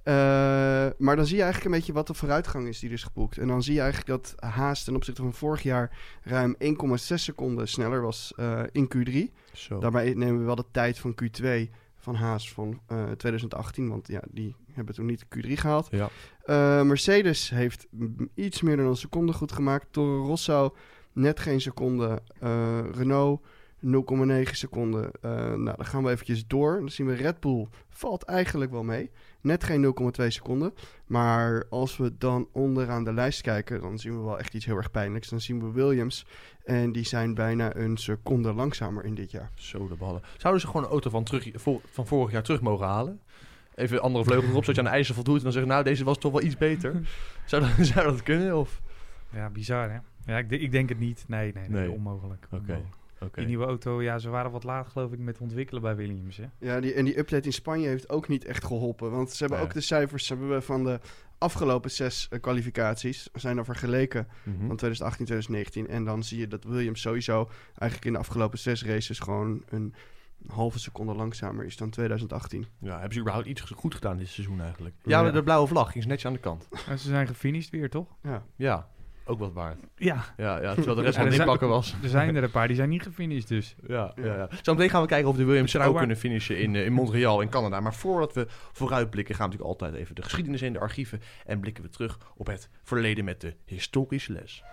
[0.07, 0.13] Eh,
[0.97, 3.37] maar dan zie je eigenlijk een beetje wat de vooruitgang is die er is geboekt.
[3.37, 7.67] En dan zie je eigenlijk dat Haas ten opzichte van vorig jaar ruim 1,6 seconden
[7.67, 9.33] sneller was eh, in Q3.
[9.53, 9.79] Zo.
[9.79, 11.45] Daarbij nemen we wel de tijd van Q2
[11.95, 15.87] van Haas van eh, 2018, want ja, die hebben toen niet Q3 gehaald.
[15.91, 16.09] Ja.
[16.43, 17.87] Eh, Mercedes heeft
[18.33, 19.87] iets meer dan een seconde goed gemaakt.
[19.91, 20.75] Toro Rosso
[21.13, 22.21] net geen seconde.
[22.39, 23.41] Eh, Renault
[23.79, 25.11] 0,9 seconden.
[25.21, 26.79] Eh, nou, dan gaan we eventjes door.
[26.79, 29.11] Dan zien we Red Bull valt eigenlijk wel mee.
[29.47, 30.73] Net geen 0,2 seconden.
[31.05, 34.77] Maar als we dan onderaan de lijst kijken, dan zien we wel echt iets heel
[34.77, 35.29] erg pijnlijks.
[35.29, 36.25] Dan zien we Williams.
[36.63, 39.51] En die zijn bijna een seconde langzamer in dit jaar.
[39.55, 40.21] Zo de ballen.
[40.37, 43.21] Zouden ze gewoon een auto van, terug, voor- van vorig jaar terug mogen halen?
[43.75, 45.37] Even andere vleugel erop, zodat je aan de eisen voldoet.
[45.37, 47.01] En dan zeggen, nou, deze was toch wel iets beter.
[47.45, 48.57] zou, dat, zou dat kunnen?
[48.57, 48.81] Of?
[49.33, 49.97] Ja, bizar hè?
[50.31, 51.23] Ja, ik, ik denk het niet.
[51.27, 51.91] Nee, nee, nee, Nee.
[51.91, 52.45] onmogelijk.
[52.45, 52.95] Oké, Onmogelijk.
[53.19, 53.39] Oké.
[53.39, 56.45] Die nieuwe auto, ja, ze waren wat laat geloof ik met ontwikkelen bij Williams hè?
[56.59, 59.11] Ja, die, en die update in Spanje heeft ook niet echt geholpen.
[59.11, 59.67] Want ze hebben Nee.
[59.67, 60.99] ook de cijfers hebben we van de
[61.37, 63.29] afgelopen zes eh, kwalificaties.
[63.33, 64.67] zijn dan vergeleken Mhm.
[64.67, 65.87] van 2018, 2019.
[65.87, 69.93] En dan zie je dat Williams sowieso eigenlijk in de afgelopen zes races gewoon een
[70.47, 72.65] halve seconde langzamer is dan 2018.
[72.79, 74.95] Ja, hebben ze überhaupt iets goed gedaan dit seizoen eigenlijk?
[75.03, 75.21] Ja.
[75.25, 76.67] Ja, de blauwe vlag ging netjes aan de kant.
[76.87, 78.07] En ze zijn gefinished weer, toch?
[78.23, 78.43] Ja.
[78.55, 78.87] Ja,
[79.27, 79.77] ook wat waard.
[79.95, 80.23] Ja.
[80.37, 81.95] Ja, ja terwijl de rest van het zijn- inpakken was.
[82.03, 83.75] Er zijn er een paar die zijn niet gefinished dus.
[83.87, 84.49] Ja, ja, ja.
[84.61, 85.99] Zo meteen gaan we kijken of de Williams er ook Betrouwbaar.
[86.01, 87.79] kunnen finishen in, eh, in Montreal in Canada.
[87.79, 91.21] Maar voordat we vooruitblikken gaan we natuurlijk altijd even de geschiedenis in de archieven.
[91.45, 94.63] En blikken we terug op het verleden met de historische les.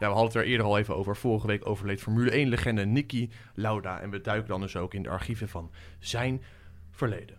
[0.00, 1.16] Ja, we hadden het er eerder al even over.
[1.16, 4.00] Vorige week overleed Formule 1-legende Nicky Lauda.
[4.00, 6.42] En we duiken dan dus ook in de archieven van zijn
[6.90, 7.36] verleden.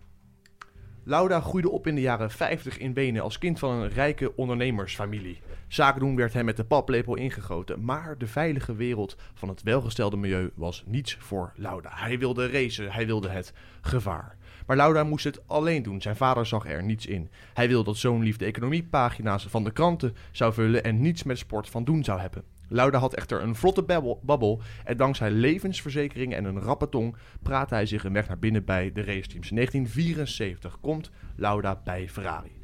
[1.04, 5.40] Lauda groeide op in de jaren 50 in Wenen als kind van een rijke ondernemersfamilie.
[5.68, 10.16] Zaken doen werd hem met de paplepel ingegoten, maar de veilige wereld van het welgestelde
[10.16, 11.90] milieu was niets voor Lauda.
[11.94, 14.36] Hij wilde racen, hij wilde het gevaar.
[14.66, 17.30] Maar Lauda moest het alleen doen, zijn vader zag er niets in.
[17.54, 21.38] Hij wilde dat zo'n lief de economiepagina's van de kranten zou vullen en niets met
[21.38, 22.44] sport van doen zou hebben.
[22.72, 23.82] Lauda had echter een vlotte
[24.22, 28.64] babbel, en dankzij levensverzekeringen en een rappe tong praatte hij zich een weg naar binnen
[28.64, 29.50] bij de raceteams.
[29.50, 32.60] In 1974 komt Lauda bij Ferrari.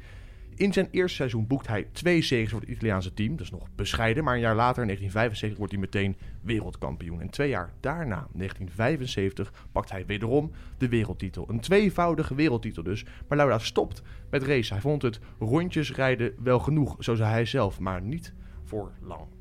[0.57, 3.31] In zijn eerste seizoen boekt hij twee zegens voor het Italiaanse team.
[3.31, 7.21] Dat is nog bescheiden, maar een jaar later, in 1975, wordt hij meteen wereldkampioen.
[7.21, 11.45] En twee jaar daarna, 1975, pakt hij wederom de wereldtitel.
[11.49, 13.05] Een tweevoudige wereldtitel dus.
[13.27, 14.73] Maar Lauda stopt met racen.
[14.73, 18.33] Hij vond het rondjesrijden wel genoeg, zo zei hij zelf, maar niet
[18.63, 19.36] voor lang.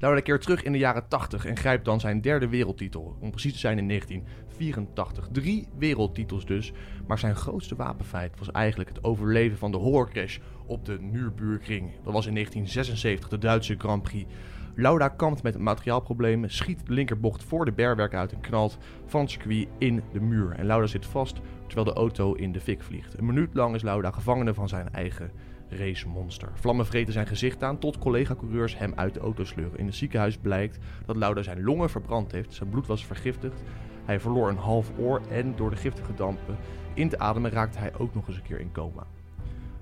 [0.00, 3.16] Lauda keert terug in de jaren 80 en grijpt dan zijn derde wereldtitel.
[3.20, 5.28] Om precies te zijn in 1984.
[5.32, 6.72] Drie wereldtitels dus.
[7.06, 11.90] Maar zijn grootste wapenfeit was eigenlijk het overleven van de horrorcrash op de Nürburgring.
[12.04, 14.32] Dat was in 1976 de Duitse Grand Prix.
[14.74, 19.68] Lauda kampt met materiaalproblemen, schiet de linkerbocht voor de bergwerk uit en knalt van circuit
[19.78, 20.52] in de muur.
[20.52, 23.18] En Lauda zit vast terwijl de auto in de fik vliegt.
[23.18, 25.30] Een minuut lang is Lauda gevangene van zijn eigen
[25.70, 26.48] racemonster.
[26.54, 29.78] Vlammen vreten zijn gezicht aan tot collega-coureurs hem uit de auto sleuren.
[29.78, 32.54] In het ziekenhuis blijkt dat Lauda zijn longen verbrand heeft.
[32.54, 33.62] Zijn bloed was vergiftigd.
[34.04, 36.56] Hij verloor een half oor en door de giftige dampen
[36.94, 39.06] in te ademen raakte hij ook nog eens een keer in coma.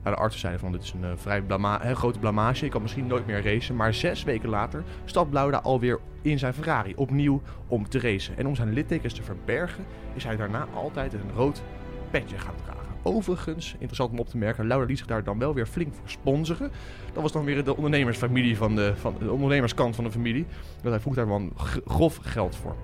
[0.03, 2.65] Nou, de artsen zeiden van dit is een eh, vrij blama een grote blamage.
[2.65, 3.77] Ik kan misschien nooit meer racen.
[3.77, 8.37] Maar zes weken later stapt Lauda alweer in zijn Ferrari opnieuw om te racen.
[8.37, 9.85] En om zijn littekens te verbergen
[10.15, 11.63] is hij daarna altijd een rood
[12.11, 12.78] petje gaan dragen.
[13.03, 16.09] Overigens, interessant om op te merken, Lauda liet zich daar dan wel weer flink voor
[16.09, 16.71] sponsoren.
[17.13, 20.47] Dat was dan weer de ondernemersfamilie van de, van de ondernemerskant van de familie.
[20.83, 22.77] Dat hij vroeg daar wel g- grof geld voor.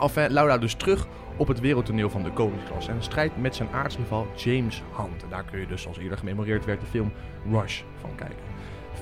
[0.00, 4.26] Enfin, Lauda dus terug op het wereldtoneel van de koningsklasse en strijdt met zijn aartsrival
[4.36, 5.22] James Hunt.
[5.22, 7.12] En daar kun je dus, zoals eerder gememoreerd werd, de film
[7.50, 8.36] Rush van kijken.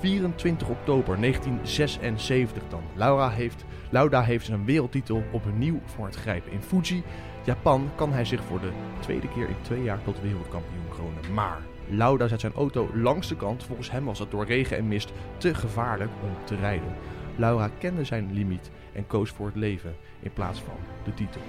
[0.00, 2.82] 24 oktober 1976 dan.
[2.94, 6.52] Laura heeft, Lauda heeft zijn wereldtitel opnieuw voor het grijpen.
[6.52, 7.02] In Fuji,
[7.46, 8.70] Japan, kan hij zich voor de
[9.00, 11.34] tweede keer in twee jaar tot wereldkampioen kronen.
[11.34, 13.64] Maar Lauda zet zijn auto langs de kant.
[13.64, 16.94] Volgens hem was het door regen en mist te gevaarlijk om te rijden.
[17.36, 21.40] Laura kende zijn limiet en koos voor het leven in plaats van de titel.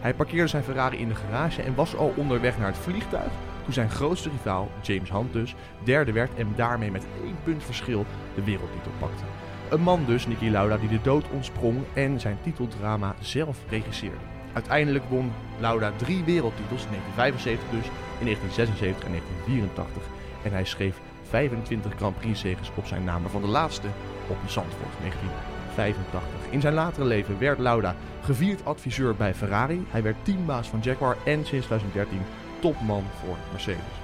[0.00, 3.32] Hij parkeerde zijn Ferrari in de garage en was al onderweg naar het vliegtuig
[3.64, 8.06] toen zijn grootste rivaal, James Hunt dus, derde werd en daarmee met één punt verschil
[8.34, 9.24] de wereldtitel pakte.
[9.70, 14.31] Een man dus, Niki Lauda, die de dood ontsprong en zijn titeldrama zelf regisseerde.
[14.52, 17.86] Uiteindelijk won Lauda drie wereldtitels, in 1975 dus,
[18.18, 20.02] in 1976 en 1984.
[20.42, 23.88] En hij schreef 25 Grand Prix zegens op zijn naam, waarvan de laatste
[24.28, 26.50] op Zandvoort, 1985.
[26.50, 29.86] In zijn latere leven werd Lauda gevierd adviseur bij Ferrari.
[29.90, 32.20] Hij werd teambaas van Jaguar en sinds 2013
[32.60, 34.00] topman voor Mercedes.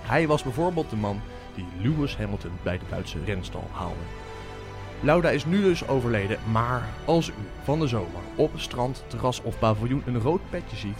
[0.00, 1.20] Hij was bijvoorbeeld de man
[1.54, 4.27] die Lewis Hamilton bij de Duitse renstal haalde.
[5.00, 7.32] Lauda is nu dus overleden, maar als u
[7.62, 10.98] van de zomer op strand, terras of paviljoen een rood petje ziet,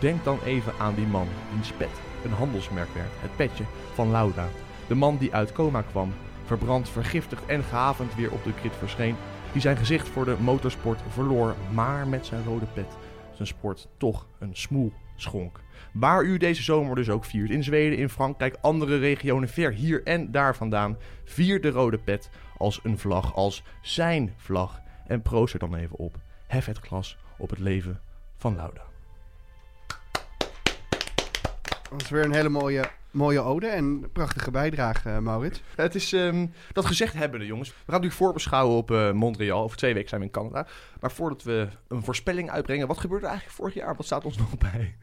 [0.00, 4.48] denk dan even aan die man wiens pet een handelsmerk werd, het petje van Lauda.
[4.88, 6.12] De man die uit coma kwam,
[6.44, 9.16] verbrand, vergiftigd en gehavend weer op de grid verscheen,
[9.52, 12.96] die zijn gezicht voor de motorsport verloor, maar met zijn rode pet
[13.34, 15.60] zijn sport toch een smoel schonk.
[15.92, 17.50] Waar u deze zomer dus ook viert.
[17.50, 20.96] In Zweden, in Frankrijk, andere regionen ver hier en daar vandaan.
[21.24, 24.80] Vier de rode pet als een vlag, als zijn vlag.
[25.06, 26.18] En proost er dan even op.
[26.46, 28.00] Hef het glas op het leven
[28.36, 28.82] van Lauda.
[31.90, 35.62] Dat is weer een hele mooie, mooie ode en prachtige bijdrage, eh, Maurits.
[35.74, 37.68] Het is ehm, dat gezegd hebbende, jongens.
[37.68, 39.62] We gaan natuurlijk voorbeschouwen op eh, Montreal.
[39.62, 40.66] Over twee weken zijn we in Canada.
[41.00, 43.96] Maar voordat we een voorspelling uitbrengen, wat gebeurde er eigenlijk vorig jaar?
[43.96, 44.96] Wat staat ons nog bij?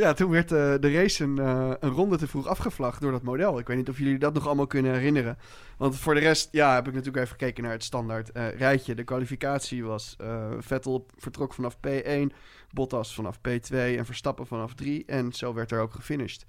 [0.00, 3.22] Ja, toen werd eh, de race een, eh, een ronde te vroeg afgevlagd door dat
[3.22, 3.58] model.
[3.58, 5.38] Ik weet niet of jullie dat nog allemaal kunnen herinneren.
[5.76, 8.94] Want voor de rest, ja, heb ik natuurlijk even gekeken naar het standaard eh, rijtje.
[8.94, 12.34] De kwalificatie was eh, Vettel vertrok vanaf P1,
[12.70, 15.04] Bottas vanaf P2 en Verstappen vanaf 3.
[15.06, 16.44] En zo werd er ook gefinished.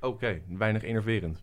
[0.00, 1.42] Oké, weinig enerverend.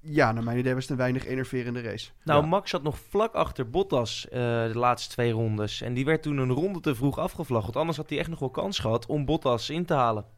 [0.00, 2.10] Ja, naar mijn idee was het een weinig enerverende race.
[2.24, 2.48] Nou, Ja.
[2.48, 5.82] Max zat nog vlak achter Bottas eh, de laatste twee rondes.
[5.82, 7.64] En die werd toen een ronde te vroeg afgevlagd.
[7.64, 10.36] Want anders had hij echt nog wel kans gehad om Bottas in te halen.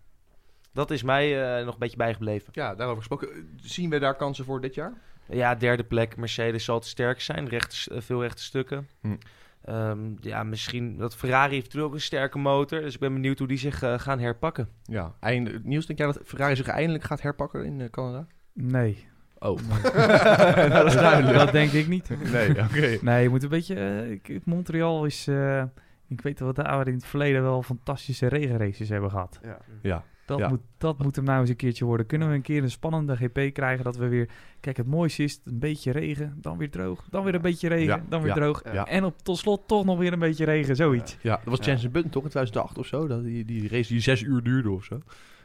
[0.73, 2.49] Dat is mij eh, nog een beetje bijgebleven.
[2.53, 3.49] Ja, daarover gesproken.
[3.57, 4.93] Zien we daar kansen voor dit jaar?
[5.29, 6.17] Ja, derde plek.
[6.17, 7.49] Mercedes zal te sterk zijn.
[7.49, 8.89] Rechte, eh, veel rechte stukken.
[9.01, 9.17] Hm.
[9.65, 10.97] Ehm, ja, misschien...
[10.97, 12.81] Dat Ferrari heeft natuurlijk ook een sterke motor.
[12.81, 14.69] Dus ik ben benieuwd hoe die zich eh, gaan herpakken.
[14.83, 18.27] Ja, eind, Niels, denk jij dat Ferrari zich eindelijk gaat herpakken in Canada?
[18.53, 19.09] Nee.
[19.39, 19.83] Oh, Nee.
[20.69, 21.39] dat is duidelijk.
[21.39, 22.09] Dat denk ik niet.
[22.33, 22.99] Nee, oké.
[23.01, 24.07] Nee, je moet een beetje...
[24.23, 25.27] ik- Montreal is...
[25.27, 25.63] eh,
[26.09, 29.39] ik weet wel dat de oude in het verleden wel fantastische regenraces hebben gehad.
[29.43, 29.59] Ja.
[29.83, 30.49] Ja, Dat, Ja.
[30.49, 32.07] moet, dat moet hem nou eens een keertje worden.
[32.07, 34.29] Kunnen we een keer een spannende GP krijgen dat we weer...
[34.61, 37.07] Kijk, het mooiste is een beetje regen, dan weer droog.
[37.11, 38.63] Dan weer een beetje regen, Ja, dan weer ja, droog.
[38.73, 38.87] ja.
[38.87, 41.17] En op tot slot toch nog weer een beetje regen, zoiets.
[41.23, 41.65] Ja, dat was Ja.
[41.65, 43.07] Jensen Button toch in 2008 of zo?
[43.07, 45.01] Dat die, die race die zes uur duurde of zo.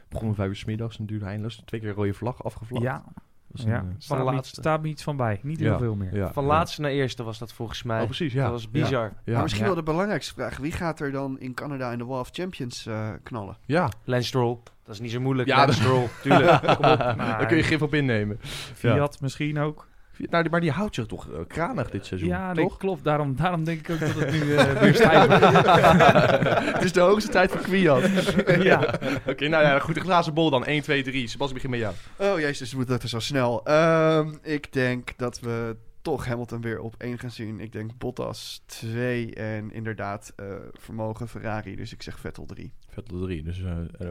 [0.08, 1.62] Begon om vijf uur 's middags en duurde eindeloos.
[1.64, 2.84] Twee keer rode vlag afgevlakt.
[2.84, 3.04] Ja,
[3.56, 4.60] was een, eh, Staat, Van laatste.
[4.60, 5.40] staat me iets van bij.
[5.42, 5.78] Niet heel Ja.
[5.78, 6.14] veel meer.
[6.16, 6.48] ja, Van ja.
[6.48, 8.00] laatste naar eerste was dat volgens mij.
[8.00, 8.42] Oh, precies, ja.
[8.42, 9.12] Dat was bizar.
[9.24, 9.32] Ja.
[9.32, 9.68] maar misschien ja.
[9.70, 10.56] wel de belangrijkste vraag.
[10.56, 13.56] Wie gaat er dan in Canada in de Wall of Champions eh, knallen?
[13.66, 14.58] Ja, Lance Stroll.
[14.84, 15.48] Dat is niet zo moeilijk.
[15.48, 16.60] Ja, Lance Stroll, tuurlijk.
[16.60, 16.98] Kom op.
[17.18, 18.38] daar kun je gif op innemen.
[18.74, 19.86] Fiat misschien ook.
[20.18, 22.76] Nou, die- maar die houdt zich toch eh, kranig dit seizoen, Ja, nee, toch?
[22.76, 23.04] klopt.
[23.04, 25.28] Daarom, daarom denk ik ook dat het nu eh, weer stijgt.
[26.74, 28.10] het is de hoogste tijd voor Kwiat.
[28.62, 28.94] Ja.
[29.26, 29.94] Oké, nou ja, goed.
[29.94, 30.64] De glazen bol dan.
[30.64, 31.26] 1, 2, 3.
[31.28, 31.94] Sebas, begin met jou.
[32.16, 33.64] Oh jezus, moet dat er zo snel.
[33.64, 37.60] Ehm, ik denk dat we toch Hamilton weer op één gaan zien.
[37.60, 41.76] Ik denk Bottas 2 en inderdaad eh, vermogen Ferrari.
[41.76, 42.72] Dus ik zeg Vettel 3.
[42.88, 43.42] Vettel 3.
[43.42, 43.62] Dus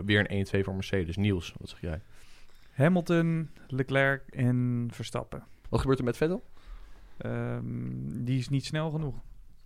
[0.06, 1.16] weer een 1, 2 voor Mercedes.
[1.18, 2.02] Niels, wat zeg jij?
[2.74, 5.44] Hamilton, Leclerc en Verstappen.
[5.70, 6.44] Wat gebeurt er met Vettel?
[7.18, 7.64] Ehm,
[8.24, 9.16] die is niet snel genoeg.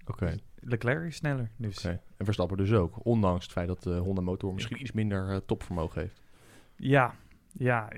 [0.06, 0.36] Oké.
[0.60, 1.52] Leclerc is sneller.
[1.58, 2.02] Dus Oké.
[2.18, 3.06] En Verstappen dus ook.
[3.06, 6.22] Ondanks het feit dat de Honda motor misschien iets minder eh, topvermogen heeft.
[6.76, 7.16] ja,
[7.52, 7.89] ja.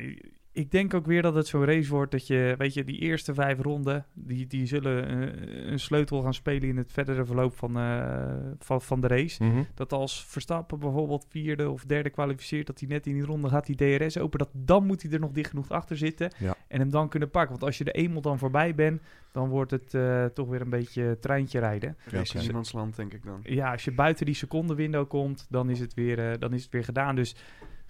[0.53, 3.33] Ik denk ook weer dat het zo'n race wordt dat je, weet je, die eerste
[3.33, 7.77] vijf ronden, die, die zullen eh, een sleutel gaan spelen in het verdere verloop van,
[7.77, 9.43] eh, van, van de race.
[9.43, 9.63] Mhm.
[9.73, 13.65] Dat als Verstappen bijvoorbeeld vierde of derde kwalificeert, dat hij net in die ronde gaat
[13.65, 16.55] die DRS open, dat dan moet hij er nog dicht genoeg achter zitten Ja.
[16.67, 17.51] en hem dan kunnen pakken.
[17.51, 20.69] Want als je er eenmaal dan voorbij bent, dan wordt het eh, toch weer een
[20.69, 21.97] beetje treintje rijden.
[22.11, 23.39] Ja, in land, denk ik dan.
[23.43, 26.83] Ja, als je buiten die secondenwindow komt, dan is het weer, dan is het weer
[26.83, 27.15] gedaan.
[27.15, 27.35] Dus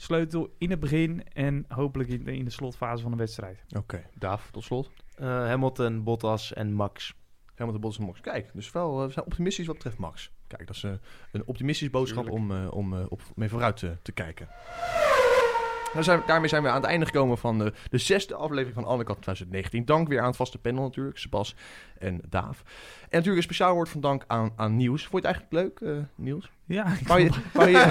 [0.02, 3.64] sleutel in het begin en hopelijk in, de- in de slotfase van de wedstrijd.
[3.78, 4.04] Oké.
[4.14, 4.90] Daaf, tot slot.
[5.16, 7.14] Eh, Hamilton, Bottas en Max.
[7.52, 8.22] Helemaal de Bottas en Max.
[8.22, 10.32] Kijk, dus wel, eh, we zijn optimistisch wat betreft Max.
[10.48, 10.92] Kijk, dat is eh,
[11.32, 14.48] een optimistische boodschap om, eh, om eh, op, mee vooruit te, te kijken.
[15.94, 18.74] Nou zijn we- daarmee zijn we aan het einde gekomen van de, de zesde aflevering
[18.74, 19.86] van Undercut 2019.
[19.86, 21.56] Dank weer aan het vaste panel natuurlijk, Sebas
[22.00, 22.62] en Daaf.
[23.02, 25.08] En natuurlijk een speciaal woord van dank aan, aan Niels.
[25.08, 26.52] Vond je het eigenlijk leuk, eh, Niels?
[26.72, 27.78] Ja, ik Wou je, wou je,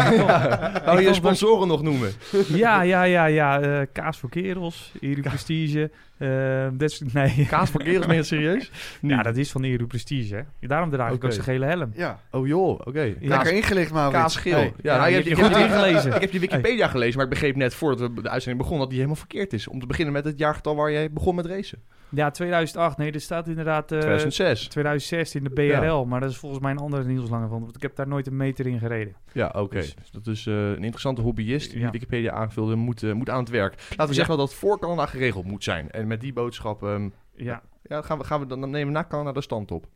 [0.84, 2.12] wou je je vond- sponsoren nog noemen?
[2.48, 3.60] ja, ja, ja, ja.
[3.60, 5.90] eh, kaas voor kerels, Eru Prestige.
[6.18, 6.28] eh,
[6.72, 7.46] dat is- nee.
[7.48, 8.70] Kaas voor kerels, je het serieus?
[9.00, 10.34] Ja, dat is van Eru Prestige.
[10.60, 10.66] Hè?
[10.68, 11.90] Daarom draag ik ook zijn gele helm.
[11.94, 13.02] Ja, Oh joh, oké.
[13.02, 13.14] Ja.
[13.20, 14.22] lekker ingelicht, Maurits.
[14.22, 14.54] Kaasgeel.
[14.56, 14.72] Hey.
[14.82, 16.14] ja, nou, je je, hebt je goed ingelezen.
[16.14, 18.88] Ik heb je Wikipedia gelezen, maar ik begreep net voordat we de uitzending begonnen dat
[18.88, 19.68] die helemaal verkeerd is.
[19.68, 21.78] Om te beginnen met het jaargetal waar jij begon met racen.
[22.10, 22.96] Ja, 2008.
[22.96, 23.92] Nee, er staat inderdaad...
[23.92, 24.68] eh, 2006.
[24.68, 27.82] 2006 in de BRL, maar dat is volgens mij een andere Niels van, want ik
[27.82, 29.14] heb daar nooit een meter in gereden.
[29.32, 29.76] Ja, oké.
[29.76, 31.90] Dus- Dus dat is eh, een interessante hobbyist die Ja.
[31.90, 33.74] Wikipedia aangevulde, moet, eh, moet aan het werk.
[33.90, 35.90] Laten we zeggen dat het voor Canada geregeld moet zijn.
[35.90, 39.06] En met die boodschap ehm, Ja, ja, gaan, we, gaan we dan, nemen we na
[39.08, 39.86] Canada de stand op.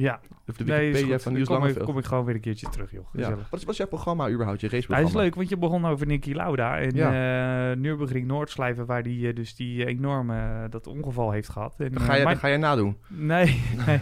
[0.00, 0.20] ja.
[0.48, 2.90] Of de Nee, Wikipedia van Niels kom, ik, kom ik gewoon weer een keertje terug,
[2.90, 3.06] joh.
[3.12, 3.30] Ja.
[3.30, 5.08] Wat, is, wat is jouw programma überhaupt, je raceprogramma?
[5.08, 7.70] het is leuk, want je begon over Nicky Lauda en Ja.
[7.70, 11.74] eh Nürburgring Noordslijven, waar die eh, dus die enorme eh, dat ongeval heeft gehad.
[11.78, 12.96] En, Dat ga, je, mijn, dat ga je nadoen.
[13.08, 14.00] Nee, nee.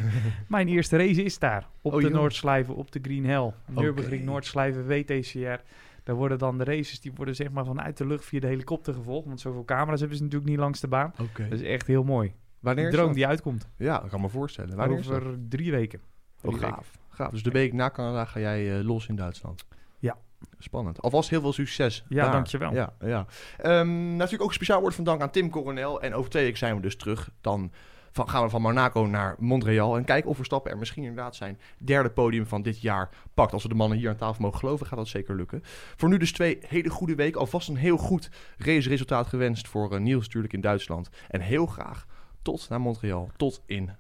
[0.49, 1.66] mijn eerste race is daar.
[1.82, 2.09] Op Oh, de.
[2.11, 3.53] Noordslijven, op de Green Hell.
[3.66, 4.30] Nürburgring Oké.
[4.30, 5.61] Noordslijven, WTCR.
[6.05, 8.94] Daar worden dan de races, die worden zeg maar vanuit de lucht via de helikopter
[8.94, 9.26] gevolgd.
[9.26, 11.12] Want zoveel camera's hebben ze natuurlijk niet langs de baan.
[11.20, 11.49] Oké.
[11.49, 12.32] Dat is echt heel mooi.
[12.67, 13.69] Wanneer Een droom die uitkomt.
[13.77, 14.77] Ja, dat kan me voorstellen.
[14.77, 14.99] Wanneer?
[14.99, 16.01] Over drie weken.
[16.01, 16.75] Oh, Drie weken.
[16.75, 16.91] gaaf.
[17.09, 17.31] gaaf.
[17.31, 19.64] Dus de week na Canada ga jij eh, los in Duitsland.
[19.99, 20.17] Ja.
[20.59, 21.03] Spannend.
[21.03, 22.05] Alvast heel veel succes.
[22.09, 22.33] Ja, daar.
[22.33, 22.75] dankjewel.
[22.75, 23.27] Ja, ja.
[23.59, 26.03] Ehm, natuurlijk ook een speciaal woord van dank aan Tim Coronel.
[26.03, 27.31] En over twee weken zijn we dus terug.
[27.41, 27.73] Dan
[28.12, 29.97] van, gaan we van Monaco naar Montreal.
[29.97, 33.53] En kijken of Verstappen er misschien inderdaad zijn derde podium van dit jaar pakt.
[33.53, 35.61] Als we de mannen hier aan tafel mogen geloven, gaat dat zeker lukken.
[35.97, 37.41] Voor nu dus twee hele goede weken.
[37.41, 41.09] Alvast een heel goed raceresultaat gewenst voor eh, Niels natuurlijk in Duitsland.
[41.29, 42.07] En heel graag
[42.47, 43.90] tot naar Montreal, tot in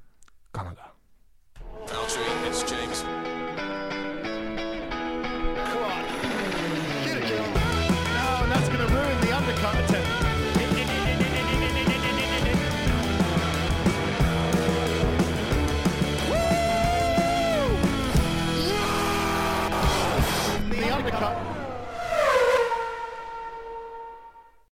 [0.50, 0.92] Canada.